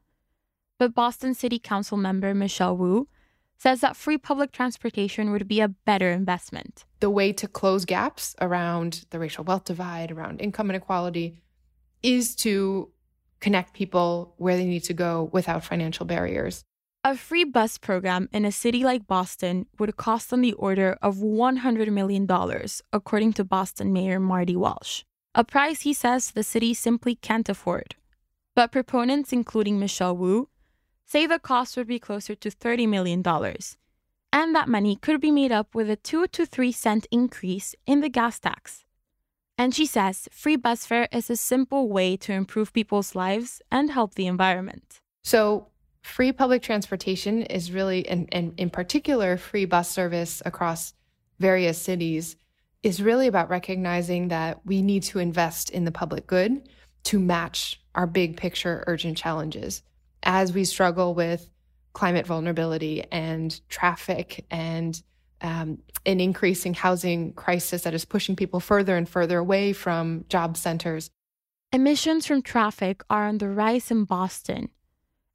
[0.79, 3.09] But Boston City Council member Michelle Wu
[3.59, 6.85] says that free public transportation would be a better investment.
[7.01, 11.43] The way to close gaps around the racial wealth divide, around income inequality,
[12.01, 12.91] is to
[13.43, 16.65] connect people where they need to go without financial barriers.
[17.05, 21.17] A free bus program in a city like Boston would cost on the order of
[21.17, 22.29] $100 million,
[22.93, 25.03] according to Boston Mayor Marty Walsh,
[25.35, 27.97] a price he says the city simply can't afford.
[28.55, 30.49] But proponents, including Michelle Wu,
[31.05, 33.23] say the cost would be closer to $30 million,
[34.33, 38.01] and that money could be made up with a 2 to 3 cent increase in
[38.01, 38.85] the gas tax.
[39.63, 43.93] And she says free bus fare is a simple way to improve people's lives and
[43.93, 44.99] help the environment.
[45.23, 45.69] So,
[46.03, 50.95] free public transportation is really, and, and in particular, free bus service across
[51.39, 52.35] various cities,
[52.83, 56.69] is really about recognizing that we need to invest in the public good
[57.05, 59.85] to match our big picture urgent challenges
[60.25, 61.49] as we struggle with
[61.93, 65.05] climate vulnerability and traffic and
[65.43, 70.57] um, an increasing housing crisis that is pushing people further and further away from job
[70.57, 71.11] centers.
[71.73, 74.71] Emissions from traffic are on the rise in Boston,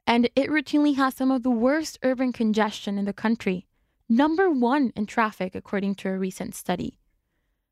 [0.06, 3.68] and it routinely has some of the worst urban congestion in the country,
[4.08, 7.00] number one in traffic, according to a recent study.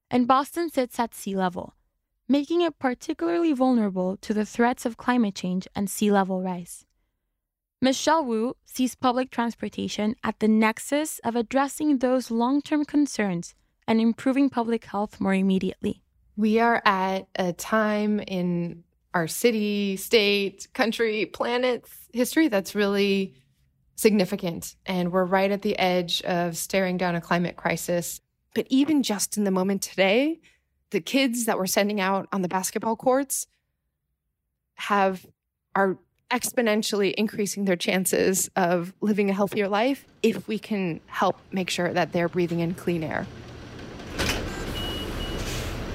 [0.09, 1.75] And Boston sits at sea level,
[2.27, 6.84] making it particularly vulnerable to the threats of climate change and sea level rise.
[7.81, 13.53] Michelle Wu sees public transportation at the nexus of addressing those long term concerns
[13.87, 16.01] and improving public health more immediately.
[16.37, 18.83] We are at a time in
[19.13, 23.33] our city, state, country, planet's history that's really
[23.95, 24.75] significant.
[24.85, 28.19] And we're right at the edge of staring down a climate crisis.
[28.53, 30.41] But even just in the moment today,
[30.89, 33.47] the kids that we're sending out on the basketball courts
[34.75, 35.25] have
[35.75, 35.97] are
[36.31, 41.93] exponentially increasing their chances of living a healthier life if we can help make sure
[41.93, 43.27] that they're breathing in clean air.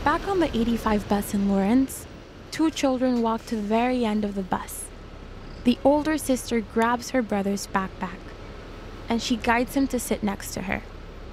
[0.05, 2.07] Back on the 85 bus in Lawrence,
[2.51, 4.87] two children walk to the very end of the bus.
[5.64, 8.19] The older sister grabs her brother's backpack
[9.09, 10.83] and she guides him to sit next to her.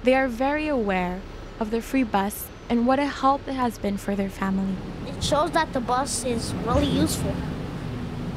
[0.02, 1.20] They are very aware
[1.60, 4.76] of the free bus and what a help it has been for their family.
[5.06, 7.34] It shows that the bus is really useful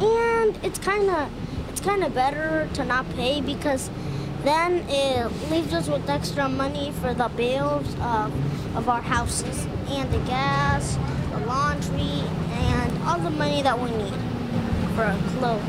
[0.01, 1.29] and it's kind of
[1.69, 3.89] it's kind of better to not pay because
[4.43, 10.11] then it leaves us with extra money for the bills of, of our houses and
[10.11, 10.97] the gas,
[11.31, 14.13] the laundry, and all the money that we need
[14.95, 15.61] for clothes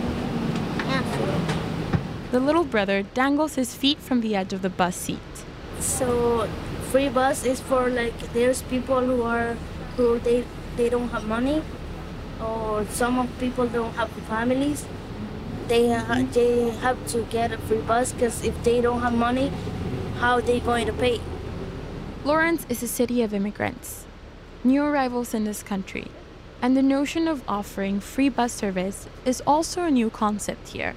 [0.86, 1.58] and food.
[2.30, 5.20] The little brother dangles his feet from the edge of the bus seat.
[5.78, 6.48] So,
[6.90, 9.54] free bus is for like there's people who are
[9.96, 10.44] who they
[10.76, 11.62] they don't have money
[12.42, 14.85] or some of people don't have families,
[15.68, 19.50] they ha- they have to get a free bus because if they don't have money,
[20.18, 21.20] how are they going to pay?
[22.24, 24.07] Lawrence is a city of immigrants,
[24.62, 26.09] new arrivals in this country,
[26.61, 30.94] and the notion of offering free bus service is also a new concept here.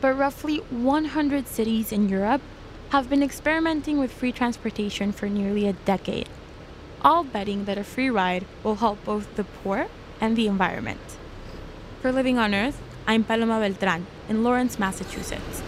[0.00, 2.42] But roughly 100 cities in Europe
[2.90, 6.28] have been experimenting with free transportation for nearly a decade,
[7.02, 9.88] all betting that a free ride will help both the poor
[10.20, 11.00] and the environment.
[12.02, 15.62] For Living on Earth, I'm Paloma Beltran in Lawrence, Massachusetts.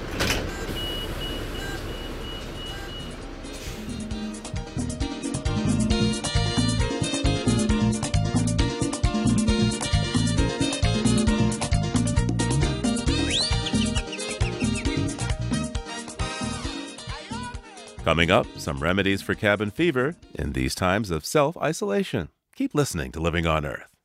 [18.09, 22.31] Coming up, some remedies for cabin fever in these times of self isolation.
[22.57, 23.98] Keep listening to Living on Earth.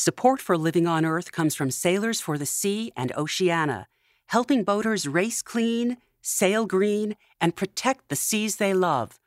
[0.00, 3.88] Support for Living on Earth comes from Sailors for the Sea and Oceana,
[4.26, 9.18] helping boaters race clean, sail green, and protect the seas they love.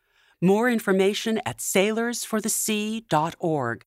[0.41, 3.85] More information at sailorsforthesea.org.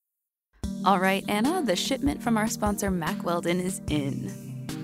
[0.84, 4.30] All right, Anna, the shipment from our sponsor Mack Weldon is in.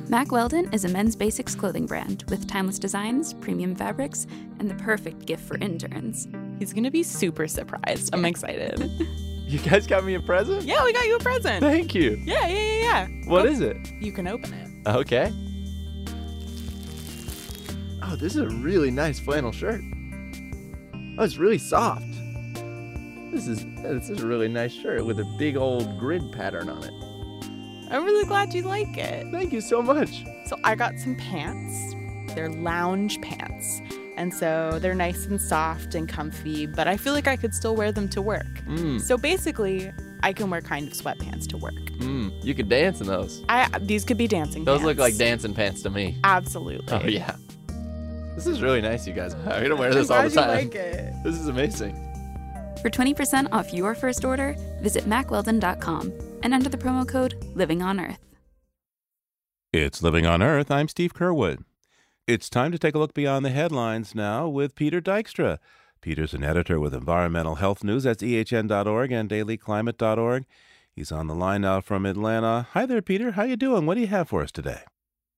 [0.08, 4.26] Mack Weldon is a men's basics clothing brand with timeless designs, premium fabrics,
[4.58, 6.26] and the perfect gift for interns.
[6.58, 8.08] He's going to be super surprised.
[8.14, 8.90] I'm excited.
[9.50, 10.62] You guys got me a present?
[10.62, 11.58] Yeah, we got you a present.
[11.58, 12.22] Thank you.
[12.24, 13.06] Yeah, yeah, yeah, yeah.
[13.28, 13.76] What is it?
[13.98, 14.88] You can open it.
[14.88, 15.32] Okay.
[18.00, 19.80] Oh, this is a really nice flannel shirt.
[21.18, 22.06] Oh, it's really soft.
[23.32, 26.84] This is this is a really nice shirt with a big old grid pattern on
[26.84, 26.94] it.
[27.92, 29.26] I'm really glad you like it.
[29.32, 30.24] Thank you so much.
[30.46, 31.96] So I got some pants.
[32.36, 33.80] They're lounge pants.
[34.20, 37.74] And so they're nice and soft and comfy, but I feel like I could still
[37.74, 38.44] wear them to work.
[38.66, 39.00] Mm.
[39.00, 39.90] So basically,
[40.22, 41.72] I can wear kind of sweatpants to work.
[41.72, 43.42] Mm, you could dance in those.
[43.48, 44.66] I these could be dancing pants.
[44.66, 44.86] Those pants.
[44.88, 46.18] look like dancing pants to me.
[46.22, 46.92] Absolutely.
[46.92, 47.34] Oh yeah.
[48.34, 49.32] This is really nice, you guys.
[49.46, 50.50] I'm gonna wear this I'm all the time.
[50.50, 51.14] you like it.
[51.24, 51.94] This is amazing.
[52.82, 57.98] For 20% off your first order, visit mackweldon.com and enter the promo code Living on
[57.98, 58.20] Earth.
[59.72, 60.70] It's Living on Earth.
[60.70, 61.64] I'm Steve Curwood.
[62.30, 65.58] It's time to take a look beyond the headlines now with Peter Dykstra.
[66.00, 68.04] Peter's an editor with Environmental Health News.
[68.04, 70.46] That's ehn.org and dailyclimate.org.
[70.94, 72.68] He's on the line now from Atlanta.
[72.70, 73.32] Hi there, Peter.
[73.32, 73.84] How you doing?
[73.84, 74.82] What do you have for us today?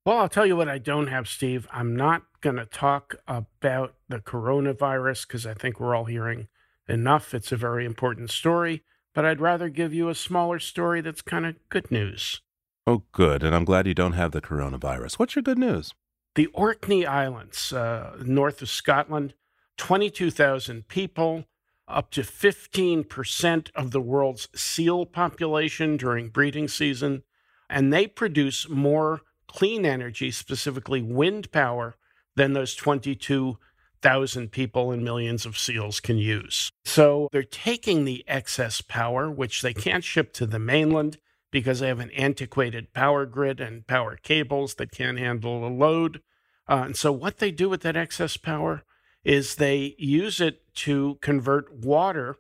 [0.05, 1.67] Well, I'll tell you what I don't have, Steve.
[1.73, 6.49] I'm not going to talk about the coronavirus because I think we're all hearing
[6.87, 7.33] enough.
[7.33, 8.83] It's a very important story,
[9.15, 12.43] but I'd rather give you a smaller story that's kind of good news.
[12.87, 13.43] Oh, good.
[13.43, 15.19] And I'm glad you don't have the coronavirus.
[15.19, 15.95] What's your good news?
[16.35, 19.35] The Orkney Islands, uh, north of Scotland,
[19.77, 21.45] 22,000 people,
[21.87, 27.23] up to 15% of the world's seal population during breeding season,
[27.69, 31.97] and they produce more clean energy, specifically wind power,
[32.35, 33.59] than those 22
[34.01, 36.71] thousand people and millions of seals can use.
[36.85, 41.19] So they're taking the excess power, which they can't ship to the mainland
[41.53, 46.21] because they have an antiquated power grid and power cables that can't handle the load.
[46.69, 48.83] Uh, and so what they do with that excess power
[49.23, 52.37] is they use it to convert water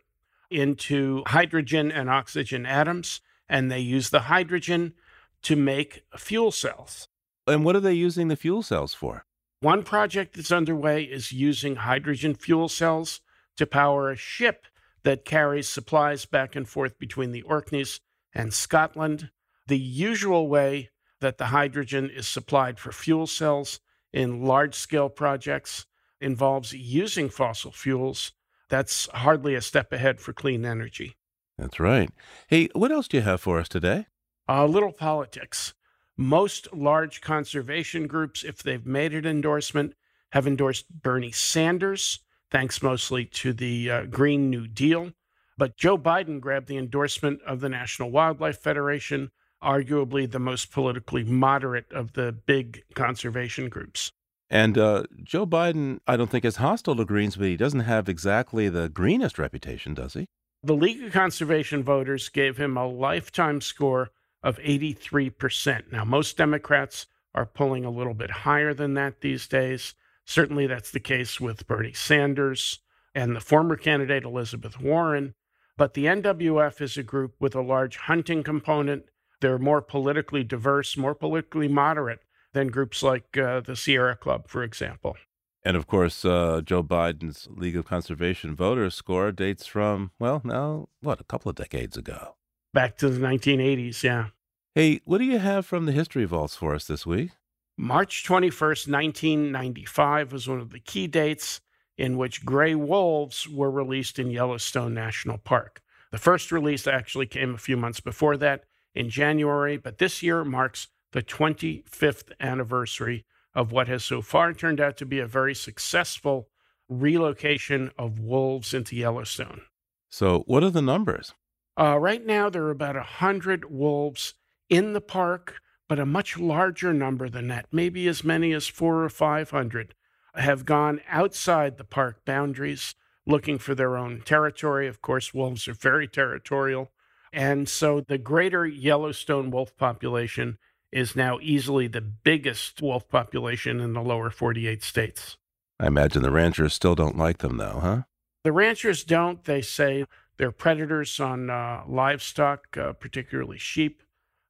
[0.50, 4.94] into hydrogen and oxygen atoms, and they use the hydrogen
[5.42, 7.06] to make fuel cells.
[7.46, 9.24] And what are they using the fuel cells for?
[9.60, 13.20] One project that's underway is using hydrogen fuel cells
[13.56, 14.66] to power a ship
[15.02, 18.00] that carries supplies back and forth between the Orkneys
[18.34, 19.30] and Scotland.
[19.66, 23.80] The usual way that the hydrogen is supplied for fuel cells
[24.12, 25.86] in large scale projects
[26.20, 28.32] involves using fossil fuels.
[28.68, 31.16] That's hardly a step ahead for clean energy.
[31.58, 32.10] That's right.
[32.48, 34.06] Hey, what else do you have for us today?
[34.48, 35.74] A little politics.
[36.16, 39.94] Most large conservation groups, if they've made an endorsement,
[40.32, 42.20] have endorsed Bernie Sanders,
[42.50, 45.12] thanks mostly to the uh, Green New Deal.
[45.58, 49.30] But Joe Biden grabbed the endorsement of the National Wildlife Federation,
[49.62, 54.12] arguably the most politically moderate of the big conservation groups.
[54.50, 58.08] And uh, Joe Biden, I don't think is hostile to Greens, but he doesn't have
[58.08, 60.26] exactly the greenest reputation, does he?
[60.62, 64.10] The League of Conservation Voters gave him a lifetime score
[64.42, 65.90] of 83%.
[65.90, 69.94] Now, most Democrats are pulling a little bit higher than that these days.
[70.24, 72.80] Certainly, that's the case with Bernie Sanders
[73.14, 75.34] and the former candidate Elizabeth Warren.
[75.76, 79.04] But the NWF is a group with a large hunting component.
[79.40, 82.20] They're more politically diverse, more politically moderate
[82.52, 85.16] than groups like uh, the Sierra Club, for example.
[85.64, 90.88] And of course, uh, Joe Biden's League of Conservation Voters score dates from, well, now,
[91.00, 92.34] what, a couple of decades ago.
[92.74, 94.28] Back to the 1980s, yeah.
[94.74, 97.30] Hey, what do you have from the History Vaults for us this week?
[97.78, 101.60] March 21st, 1995 was one of the key dates
[101.96, 105.82] in which gray wolves were released in Yellowstone National Park.
[106.10, 108.64] The first release actually came a few months before that
[108.94, 113.24] in January, but this year marks the 25th anniversary
[113.54, 116.48] of what has so far turned out to be a very successful
[116.88, 119.62] relocation of wolves into Yellowstone.
[120.08, 121.34] So, what are the numbers?
[121.78, 124.34] Uh, right now, there are about 100 wolves
[124.68, 125.56] in the park,
[125.88, 129.94] but a much larger number than that, maybe as many as four or 500,
[130.34, 132.94] have gone outside the park boundaries
[133.26, 134.88] looking for their own territory.
[134.88, 136.90] Of course, wolves are very territorial.
[137.32, 140.58] And so the greater Yellowstone wolf population
[140.90, 145.38] is now easily the biggest wolf population in the lower 48 states.
[145.80, 148.02] I imagine the ranchers still don't like them, though, huh?
[148.44, 149.42] The ranchers don't.
[149.44, 150.04] They say
[150.36, 154.02] they're predators on uh, livestock, uh, particularly sheep.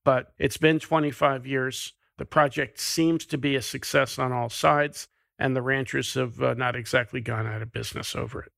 [0.05, 1.93] But it's been 25 years.
[2.19, 5.09] The project seems to be a success on all sides,
[5.43, 8.53] and the ranchers have uh, not exactly gone out of business over it.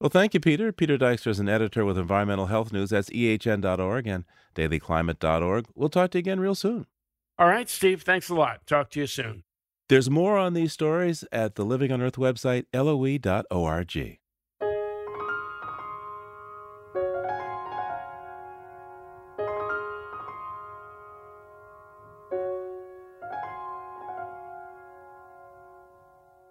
[0.00, 0.70] Well, thank you, Peter.
[0.70, 2.90] Peter Dykstra is an editor with Environmental Health News.
[2.90, 4.24] That's ehn.org and
[4.54, 5.66] dailyclimate.org.
[5.74, 6.86] We'll talk to you again real soon.
[7.38, 8.64] All right, Steve, thanks a lot.
[8.66, 9.42] Talk to you soon.
[9.88, 14.18] There's more on these stories at the Living on Earth website, loe.org.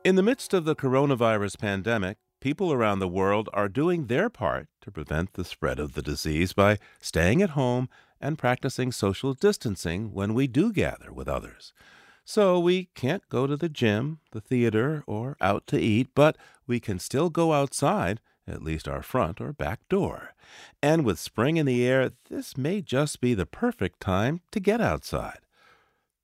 [0.07, 4.69] In the midst of the coronavirus pandemic, people around the world are doing their part
[4.79, 7.89] to prevent the spread of the disease by staying at home
[8.21, 11.73] and practicing social distancing when we do gather with others.
[12.23, 16.79] So we can't go to the gym, the theater, or out to eat, but we
[16.79, 20.35] can still go outside, at least our front or back door.
[20.81, 24.79] And with spring in the air, this may just be the perfect time to get
[24.79, 25.39] outside.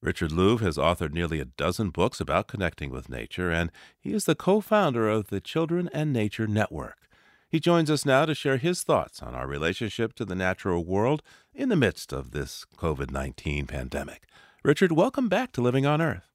[0.04, 4.26] Richard Louv has authored nearly a dozen books about connecting with nature, and he is
[4.26, 7.08] the co founder of the Children and Nature Network.
[7.48, 11.24] He joins us now to share his thoughts on our relationship to the natural world
[11.54, 14.24] in the midst of this COVID 19 pandemic.
[14.62, 16.28] Richard, welcome back to Living on Earth.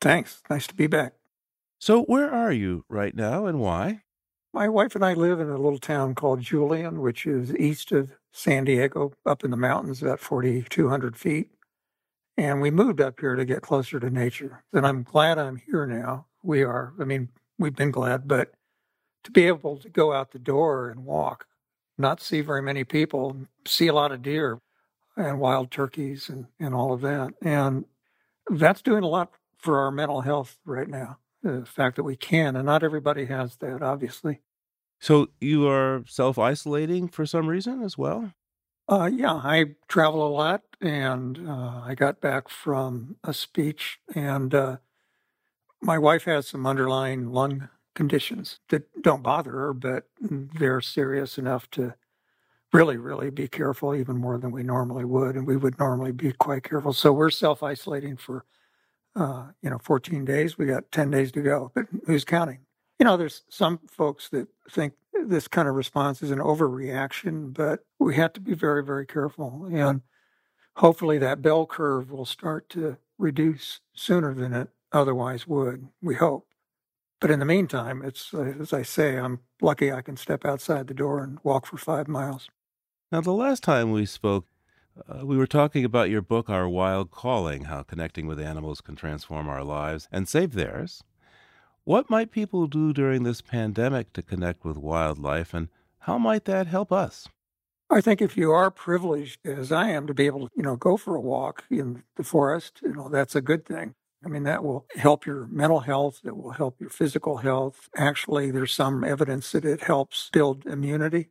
[0.00, 0.40] Thanks.
[0.48, 1.14] Nice to be back.
[1.80, 4.02] So, where are you right now and why?
[4.52, 8.12] My wife and I live in a little town called Julian, which is east of
[8.30, 11.50] San Diego, up in the mountains, about 4,200 feet.
[12.38, 14.62] And we moved up here to get closer to nature.
[14.72, 16.26] And I'm glad I'm here now.
[16.44, 16.94] We are.
[17.00, 18.52] I mean, we've been glad, but
[19.24, 21.46] to be able to go out the door and walk,
[21.98, 23.36] not see very many people,
[23.66, 24.60] see a lot of deer
[25.16, 27.32] and wild turkeys and, and all of that.
[27.42, 27.86] And
[28.48, 31.18] that's doing a lot for our mental health right now.
[31.42, 34.40] The fact that we can, and not everybody has that, obviously.
[35.00, 38.32] So you are self isolating for some reason as well?
[38.88, 44.54] Uh, yeah, I travel a lot, and uh, I got back from a speech, and
[44.54, 44.76] uh,
[45.80, 51.70] my wife has some underlying lung conditions that don't bother her, but they're serious enough
[51.72, 51.94] to
[52.72, 55.36] really, really be careful, even more than we normally would.
[55.36, 56.92] And we would normally be quite careful.
[56.94, 58.44] So we're self isolating for,
[59.16, 60.58] uh, you know, 14 days.
[60.58, 62.60] We got 10 days to go, but who's counting?
[62.98, 64.94] You know, there's some folks that think
[65.26, 69.68] this kind of response is an overreaction, but we have to be very, very careful.
[69.70, 70.02] And
[70.76, 75.88] hopefully that bell curve will start to reduce sooner than it otherwise would.
[76.02, 76.46] We hope.
[77.20, 80.86] But in the meantime, it's uh, as I say, I'm lucky I can step outside
[80.86, 82.48] the door and walk for five miles.
[83.10, 84.46] Now, the last time we spoke,
[85.08, 88.94] uh, we were talking about your book, Our Wild Calling How Connecting with Animals Can
[88.94, 91.02] Transform Our Lives and Save Theirs.
[91.88, 95.68] What might people do during this pandemic to connect with wildlife, and
[96.00, 97.30] how might that help us?
[97.88, 100.76] I think if you are privileged, as I am, to be able to, you know,
[100.76, 103.94] go for a walk in the forest, you know, that's a good thing.
[104.22, 106.20] I mean, that will help your mental health.
[106.26, 107.88] It will help your physical health.
[107.96, 111.30] Actually, there's some evidence that it helps build immunity.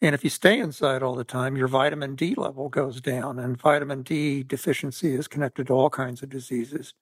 [0.00, 3.60] And if you stay inside all the time, your vitamin D level goes down, and
[3.60, 6.94] vitamin D deficiency is connected to all kinds of diseases.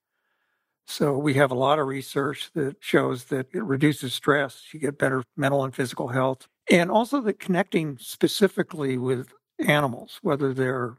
[0.86, 4.62] So we have a lot of research that shows that it reduces stress.
[4.72, 6.46] You get better mental and physical health.
[6.70, 10.96] And also that connecting specifically with animals, whether they're,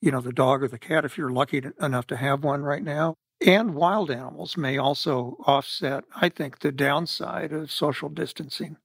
[0.00, 2.82] you know, the dog or the cat, if you're lucky enough to have one right
[2.82, 3.14] now,
[3.44, 8.76] and wild animals may also offset, I think, the downside of social distancing.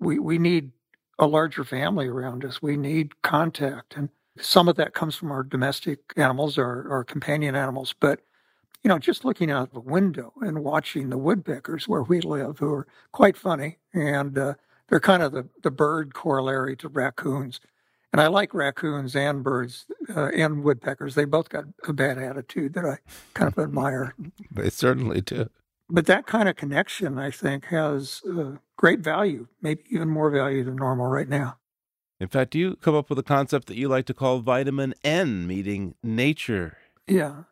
[0.00, 0.72] We, we need
[1.18, 2.60] a larger family around us.
[2.60, 3.96] We need contact.
[3.96, 4.08] And
[4.38, 7.94] some of that comes from our domestic animals, our, our companion animals.
[7.98, 8.20] But,
[8.84, 12.72] you know, just looking out the window and watching the woodpeckers where we live, who
[12.72, 14.54] are quite funny, and uh,
[14.88, 17.60] they're kind of the, the bird corollary to raccoons.
[18.12, 21.14] And I like raccoons and birds uh, and woodpeckers.
[21.14, 22.98] They both got a bad attitude that I
[23.32, 24.14] kind of admire.
[24.52, 25.48] They certainly do.
[25.88, 30.62] But that kind of connection, I think, has uh, great value, maybe even more value
[30.62, 31.58] than normal right now.
[32.20, 35.46] In fact, you come up with a concept that you like to call vitamin N,
[35.46, 36.78] meaning nature.
[37.06, 37.44] Yeah.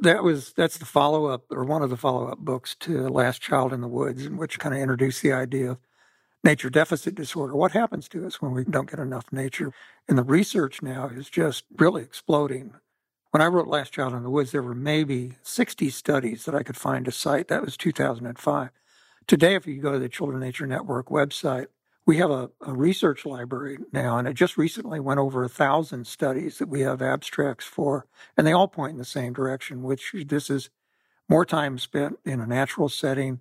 [0.00, 3.42] That was that's the follow up or one of the follow up books to Last
[3.42, 5.78] Child in the Woods, which kind of introduced the idea of
[6.44, 7.54] nature deficit disorder.
[7.56, 9.72] What happens to us when we don't get enough nature?
[10.08, 12.74] And the research now is just really exploding
[13.32, 16.62] when I wrote Last Child in the Woods, there were maybe 60 studies that I
[16.62, 17.48] could find to cite.
[17.48, 18.68] That was 2005.
[19.26, 21.68] Today, if you go to the Children Nature Network website,
[22.04, 26.06] we have a, a, research library now, and it just recently went over a thousand
[26.06, 30.12] studies that we have abstracts for, and they all point in the same direction, which
[30.26, 30.70] this is
[31.28, 33.40] more time spent in a natural setting,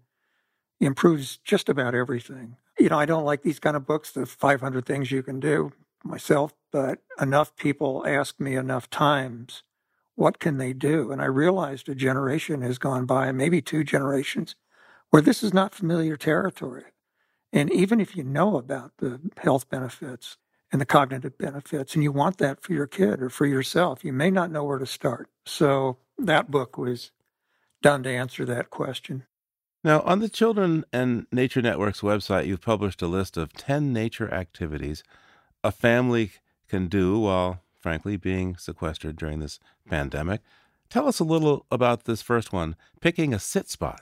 [0.80, 2.56] improves just about everything.
[2.80, 5.72] You know, I don't like these kind of books, the 500 things you can do
[6.04, 9.64] myself, but enough people ask me enough times
[10.16, 11.12] what can they do?
[11.12, 14.56] And I realized a generation has gone by, maybe two generations,
[15.10, 16.84] where this is not familiar territory.
[17.54, 20.38] And even if you know about the health benefits
[20.72, 24.14] and the cognitive benefits, and you want that for your kid or for yourself, you
[24.14, 25.30] may not know where to start.
[25.46, 27.12] So that book was
[27.82, 29.26] done to answer that question.
[29.84, 34.32] Now, on the Children and Nature Network's website, you've published a list of 10 nature
[34.32, 35.04] activities
[35.64, 36.32] a family
[36.70, 40.42] can do while frankly, being sequestered during this pandemic.
[40.90, 44.02] Tell us a little about this first one picking a sit spot.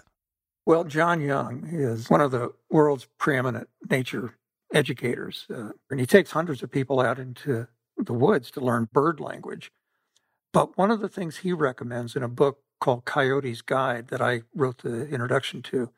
[0.66, 4.36] Well, John Young is one of the world's preeminent nature
[4.74, 9.20] educators, uh, and he takes hundreds of people out into the woods to learn bird
[9.20, 9.72] language.
[10.54, 14.42] But one of the things he recommends in a book called Coyote's Guide that I
[14.56, 15.92] wrote the introduction to,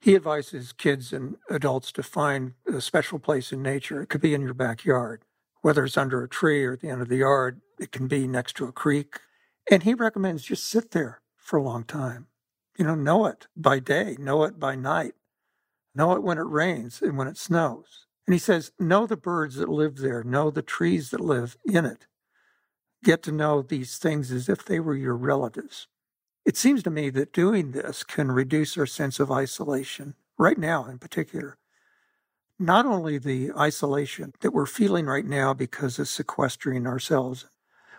[0.00, 4.02] he advises kids and adults to find a special place in nature.
[4.02, 5.24] It could be in your backyard
[5.62, 8.26] whether it's under a tree or at the end of the yard, it can be
[8.26, 9.20] next to a creek.
[9.70, 12.26] And he recommends just sit there for a long time.
[12.80, 15.12] You know, know it by day, know it by night,
[15.94, 18.06] know it when it rains and when it snows.
[18.26, 21.84] And he says, know the birds that live there, know the trees that live in
[21.84, 22.06] it.
[23.04, 25.88] Get to know these things as if they were your relatives.
[26.46, 30.86] It seems to me that doing this can reduce our sense of isolation, right now
[30.86, 31.58] in particular
[32.58, 37.46] not only the isolation that we're feeling right now because of sequestering ourselves,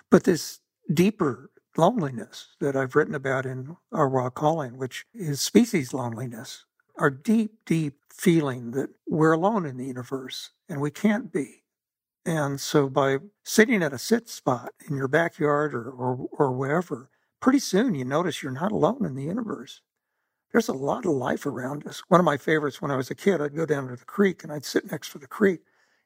[0.09, 0.59] but this
[0.91, 6.65] deeper loneliness that I've written about in Our Wild Calling, which is species loneliness,
[6.97, 11.63] our deep, deep feeling that we're alone in the universe and we can't be.
[12.26, 17.09] And so by sitting at a sit spot in your backyard or, or, or wherever,
[17.39, 19.82] pretty soon you notice you're not alone in the universe
[20.51, 22.03] there's a lot of life around us.
[22.09, 24.43] One of my favorites when I was a kid, I'd go down to the creek
[24.43, 25.61] and I'd sit next to the creek.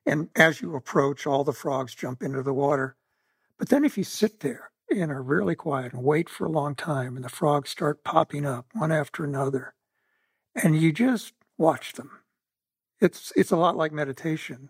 [0.05, 2.95] And as you approach, all the frogs jump into the water.
[3.57, 6.75] But then if you sit there and are really quiet and wait for a long
[6.75, 9.73] time and the frogs start popping up one after another,
[10.55, 12.11] and you just watch them.
[13.01, 14.69] It's it's a lot like meditation,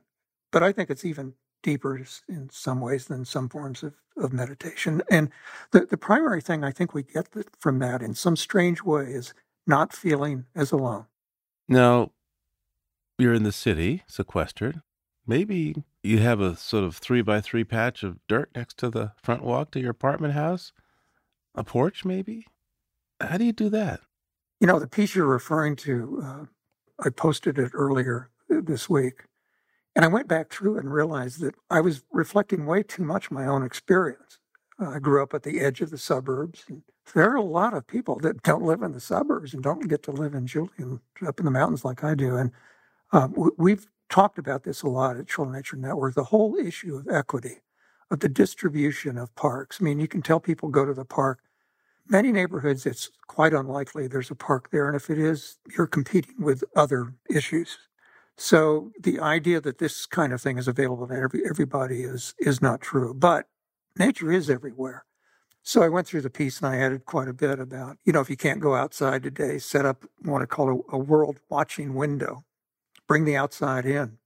[0.51, 1.34] but I think it's even
[1.66, 1.99] deeper
[2.30, 5.01] in some ways than some forms of, of meditation.
[5.09, 5.32] And
[5.72, 7.28] the, the primary thing I think we get
[7.59, 9.34] from that in some strange way is
[9.66, 11.07] not feeling as alone.
[11.68, 12.11] Now,
[13.18, 14.82] you're in the city, sequestered.
[15.26, 19.12] Maybe you have a sort of three by three patch of dirt next to the
[19.24, 20.72] front walk to your apartment house,
[21.56, 22.45] a porch, maybe.
[23.20, 24.01] How do you do that?
[24.60, 26.45] You know, the piece you're referring to, uh,
[27.03, 29.24] I posted it earlier this week.
[29.95, 33.45] And I went back through and realized that I was reflecting way too much my
[33.45, 34.39] own experience.
[34.80, 36.66] Uh, I grew up at the edge of the suburbs.
[36.68, 36.84] And
[37.14, 40.03] there are a lot of people that don't live in the suburbs and don't get
[40.03, 42.36] to live in Julian up in the mountains like I do.
[42.36, 42.51] And
[43.14, 47.08] uh, we've talked about this a lot at Children Nature Network the whole issue of
[47.08, 47.62] equity,
[48.12, 49.80] of the distribution of parks.
[49.80, 51.39] I mean, you can tell people go to the park.
[52.08, 54.88] Many neighborhoods, it's quite unlikely there's a park there.
[54.88, 57.78] And if it is, you're competing with other issues
[58.38, 62.62] so the idea that this kind of thing is available to every, everybody is is
[62.62, 63.14] not true.
[63.14, 63.47] But
[63.97, 65.06] nature is everywhere.
[65.64, 68.20] So I went through the piece and I added quite a bit about, you know,
[68.20, 71.95] if you can't go outside today, set up what I call a, a world watching
[71.95, 72.43] window.
[73.08, 74.18] Bring the outside in.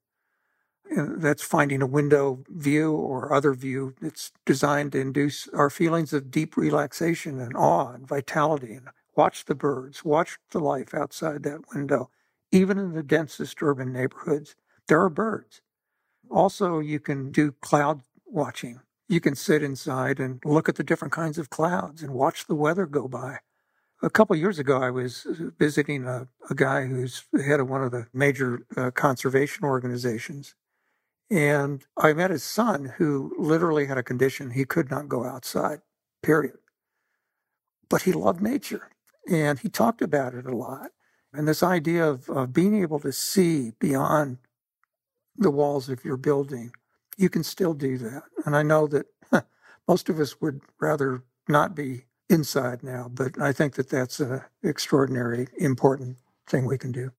[0.89, 6.13] And that's finding a window view or other view that's designed to induce our feelings
[6.13, 8.73] of deep relaxation and awe and vitality.
[8.73, 12.09] And watch the birds, watch the life outside that window
[12.51, 14.55] even in the densest urban neighborhoods,
[14.87, 15.61] there are birds.
[16.29, 18.81] Also, you can do cloud watching.
[19.07, 22.55] You can sit inside and look at the different kinds of clouds and watch the
[22.55, 23.39] weather go by.
[24.01, 25.27] A couple years ago, I was
[25.59, 30.55] visiting a, a, guy who's head of one of the major uh, conservation organizations.
[31.29, 35.81] And I met his son, who literally had a condition he could not go outside,
[36.23, 36.57] period.
[37.89, 38.89] But he loved nature
[39.29, 40.91] and he talked about it a lot.
[41.33, 44.37] And this idea of, of being able to see beyond
[45.35, 46.71] the walls of your building,
[47.17, 48.23] you can still do that.
[48.45, 49.05] And I know that
[49.87, 54.41] most of us would rather not be inside now, but I think that that's an
[54.63, 56.17] extraordinary, important
[56.47, 57.11] thing we can do.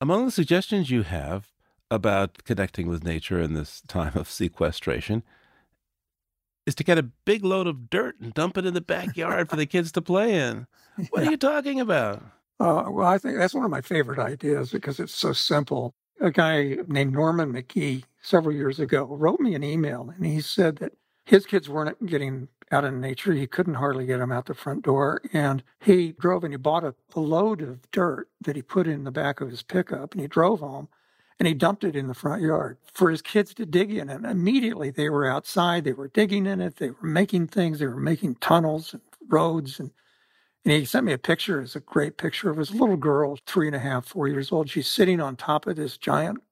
[0.00, 1.48] Among the suggestions you have
[1.90, 5.22] about connecting with nature in this time of sequestration
[6.66, 9.56] is to get a big load of dirt and dump it in the backyard for
[9.56, 10.66] the kids to play in.
[11.10, 11.28] What yeah.
[11.28, 12.24] are you talking about?
[12.58, 15.94] Uh, well, I think that's one of my favorite ideas because it's so simple.
[16.20, 20.78] A guy named Norman McGee several years ago wrote me an email and he said
[20.78, 20.94] that
[21.24, 23.32] his kids weren't getting out in nature.
[23.32, 25.22] He couldn't hardly get them out the front door.
[25.32, 29.04] And he drove and he bought a, a load of dirt that he put in
[29.04, 30.88] the back of his pickup and he drove home
[31.38, 34.08] and he dumped it in the front yard for his kids to dig in.
[34.08, 37.86] And immediately they were outside, they were digging in it, they were making things, they
[37.86, 39.90] were making tunnels and roads and
[40.64, 41.62] and he sent me a picture.
[41.62, 44.68] It's a great picture of his little girl, three and a half, four years old.
[44.68, 46.42] She's sitting on top of this giant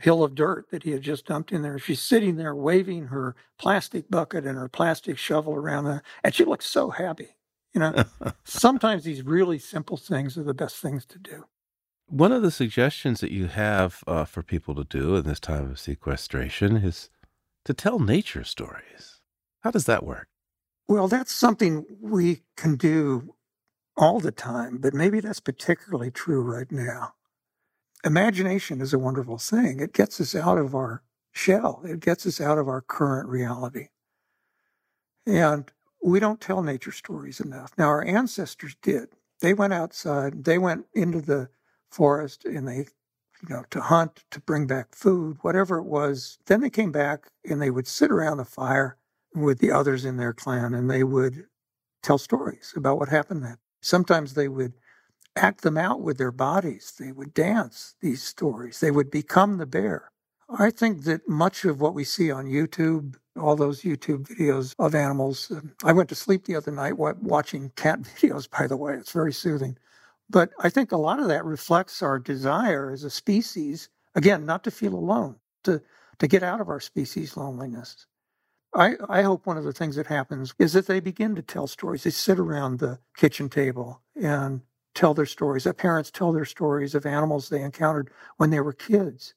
[0.00, 1.78] hill of dirt that he had just dumped in there.
[1.78, 6.02] She's sitting there waving her plastic bucket and her plastic shovel around there.
[6.24, 7.36] And she looks so happy.
[7.74, 8.04] You know,
[8.44, 11.44] sometimes these really simple things are the best things to do.
[12.06, 15.70] One of the suggestions that you have uh, for people to do in this time
[15.70, 17.08] of sequestration is
[17.64, 19.20] to tell nature stories.
[19.60, 20.26] How does that work?
[20.88, 23.36] Well, that's something we can do
[23.96, 27.12] all the time, but maybe that's particularly true right now.
[28.04, 29.80] Imagination is a wonderful thing.
[29.80, 33.88] It gets us out of our shell, it gets us out of our current reality.
[35.26, 35.70] And
[36.02, 37.72] we don't tell nature stories enough.
[37.76, 39.08] Now, our ancestors did.
[39.40, 41.50] They went outside, they went into the
[41.90, 46.38] forest and they, you know, to hunt, to bring back food, whatever it was.
[46.46, 48.96] Then they came back and they would sit around the fire
[49.34, 51.46] with the others in their clan and they would
[52.02, 53.58] tell stories about what happened then.
[53.82, 54.74] Sometimes they would
[55.36, 56.92] act them out with their bodies.
[56.98, 58.80] They would dance these stories.
[58.80, 60.10] They would become the bear.
[60.58, 64.94] I think that much of what we see on YouTube, all those YouTube videos of
[64.94, 68.94] animals, um, I went to sleep the other night watching cat videos, by the way.
[68.94, 69.78] It's very soothing.
[70.28, 74.64] But I think a lot of that reflects our desire as a species, again, not
[74.64, 75.82] to feel alone, to,
[76.18, 78.06] to get out of our species loneliness.
[78.74, 81.66] I, I hope one of the things that happens is that they begin to tell
[81.66, 82.04] stories.
[82.04, 84.60] They sit around the kitchen table and
[85.00, 85.64] tell their stories.
[85.64, 89.34] That parents tell their stories of animals they encountered when they were kids.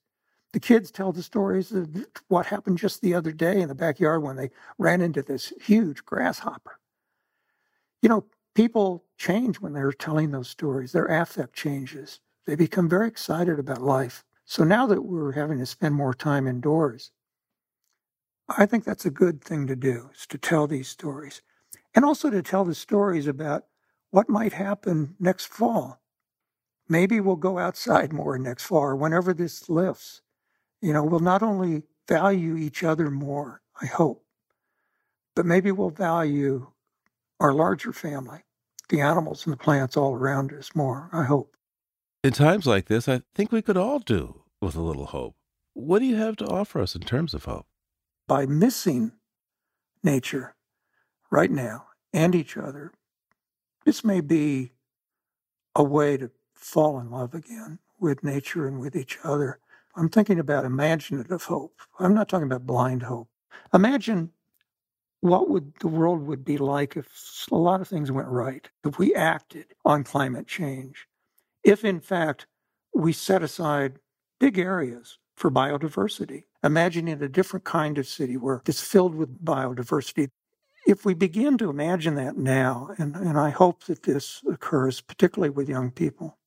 [0.54, 4.24] The kids tell the stories of what happened just the other day in the backyard
[4.24, 6.80] when they ran into this huge grasshopper.
[8.02, 10.94] You know, people change when they're telling those stories.
[10.94, 12.20] Their affect changes.
[12.48, 14.26] They become very excited about life.
[14.46, 17.12] So now that we're having to spend more time indoors,
[18.50, 21.42] I think that's a good thing to do, is to tell these stories.
[21.96, 23.66] And also to tell the stories about
[24.14, 26.00] what might happen next fall.
[26.88, 30.22] maybe we'll go outside more next fall or whenever this lifts.
[30.82, 34.24] You know, we'll not only value each other more, I hope,
[35.36, 36.68] but maybe we'll value
[37.40, 38.42] our larger family,
[38.90, 41.58] the animals and the plants all around us more, I hope.
[42.24, 45.36] In times like this, I think we could all do with a little hope.
[45.74, 47.66] What do you have to offer us in terms of hope?
[48.28, 49.14] By missing
[50.04, 50.54] nature
[51.32, 52.92] right now and each other,
[53.86, 54.72] this may be
[55.76, 59.60] a way to fall in love again with nature and with each other.
[59.96, 61.80] I'm thinking about imaginative hope.
[62.00, 63.30] I'm not talking about blind hope.
[63.74, 64.32] Imagine
[65.22, 67.08] what would the world would be like if
[67.52, 71.08] a lot of things went right, if we acted on climate change,
[71.64, 72.48] if in fact
[72.94, 74.00] we set aside
[74.40, 76.44] big areas for biodiversity.
[76.64, 80.30] Imagining a different kind of city where it's filled with biodiversity.
[80.86, 85.50] If we begin to imagine that now, and, and I hope that this occurs, particularly
[85.50, 86.38] with young people,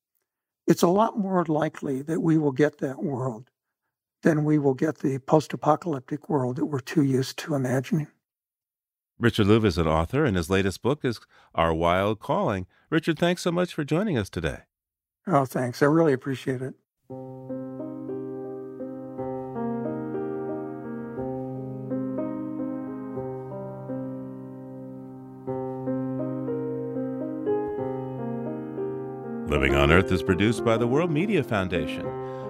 [0.67, 3.49] it's a lot more likely that we will get that world
[4.23, 8.07] than we will get the post apocalyptic world that we're too used to imagining.
[9.19, 11.19] Richard Louv is an author, and his latest book is
[11.55, 12.67] Our Wild Calling.
[12.91, 14.59] Richard, thanks so much for joining us today.
[15.25, 15.81] Oh, thanks.
[15.81, 16.75] I really appreciate it.
[29.57, 32.05] Living on Earth is produced by the World Media Foundation.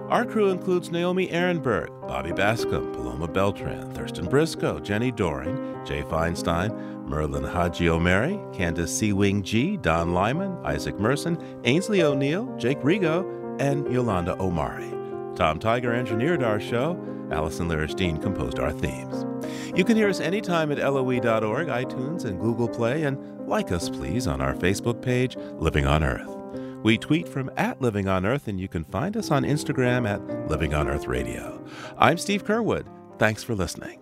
[0.10, 5.56] Our crew includes Naomi Arenberg, Bobby Bascomb, Paloma Beltran, Thurston Briscoe, Jenni Doering,
[5.86, 6.70] Jay Feinstein,
[7.08, 9.14] Merlin Haji Omeri, Candace C.
[9.14, 13.24] Wing G, Don Lyman, Isaac Merson, Aynsley O'Neill, Jake Rego,
[13.62, 14.92] and Yolanda Omari.
[15.38, 17.02] Tom Tiger engineered our show.
[17.32, 19.26] Allison Lirish Dean composed our themes.
[19.74, 24.28] You can hear us anytime at loe.org, iTunes, and Google Play, and like us, please,
[24.28, 26.37] on our Facebook page, Living on Earth.
[26.84, 30.50] We tweet from at Living on Earth, and you can find us on Instagram at
[30.50, 31.66] Living on Earth Radio.
[31.98, 32.86] I'm Steve Curwood.
[33.18, 34.00] Thanks for listening.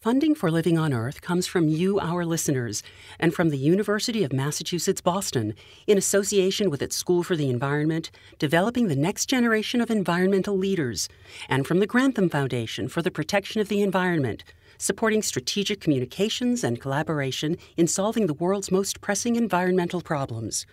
[0.00, 2.82] Funding for Living on Earth comes from you, our listeners,
[3.20, 5.54] and from the University of Massachusetts Boston,
[5.86, 11.08] in association with its School for the Environment, developing the next generation of environmental leaders,
[11.48, 14.42] and from the Grantham Foundation for the Protection of the Environment,
[14.78, 20.66] supporting strategic communications and collaboration in solving the world's most pressing environmental problems.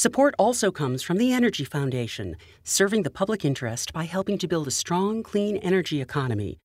[0.00, 4.68] Support also comes from the Energy Foundation, serving the public interest by helping to build
[4.68, 6.60] a strong, clean energy economy.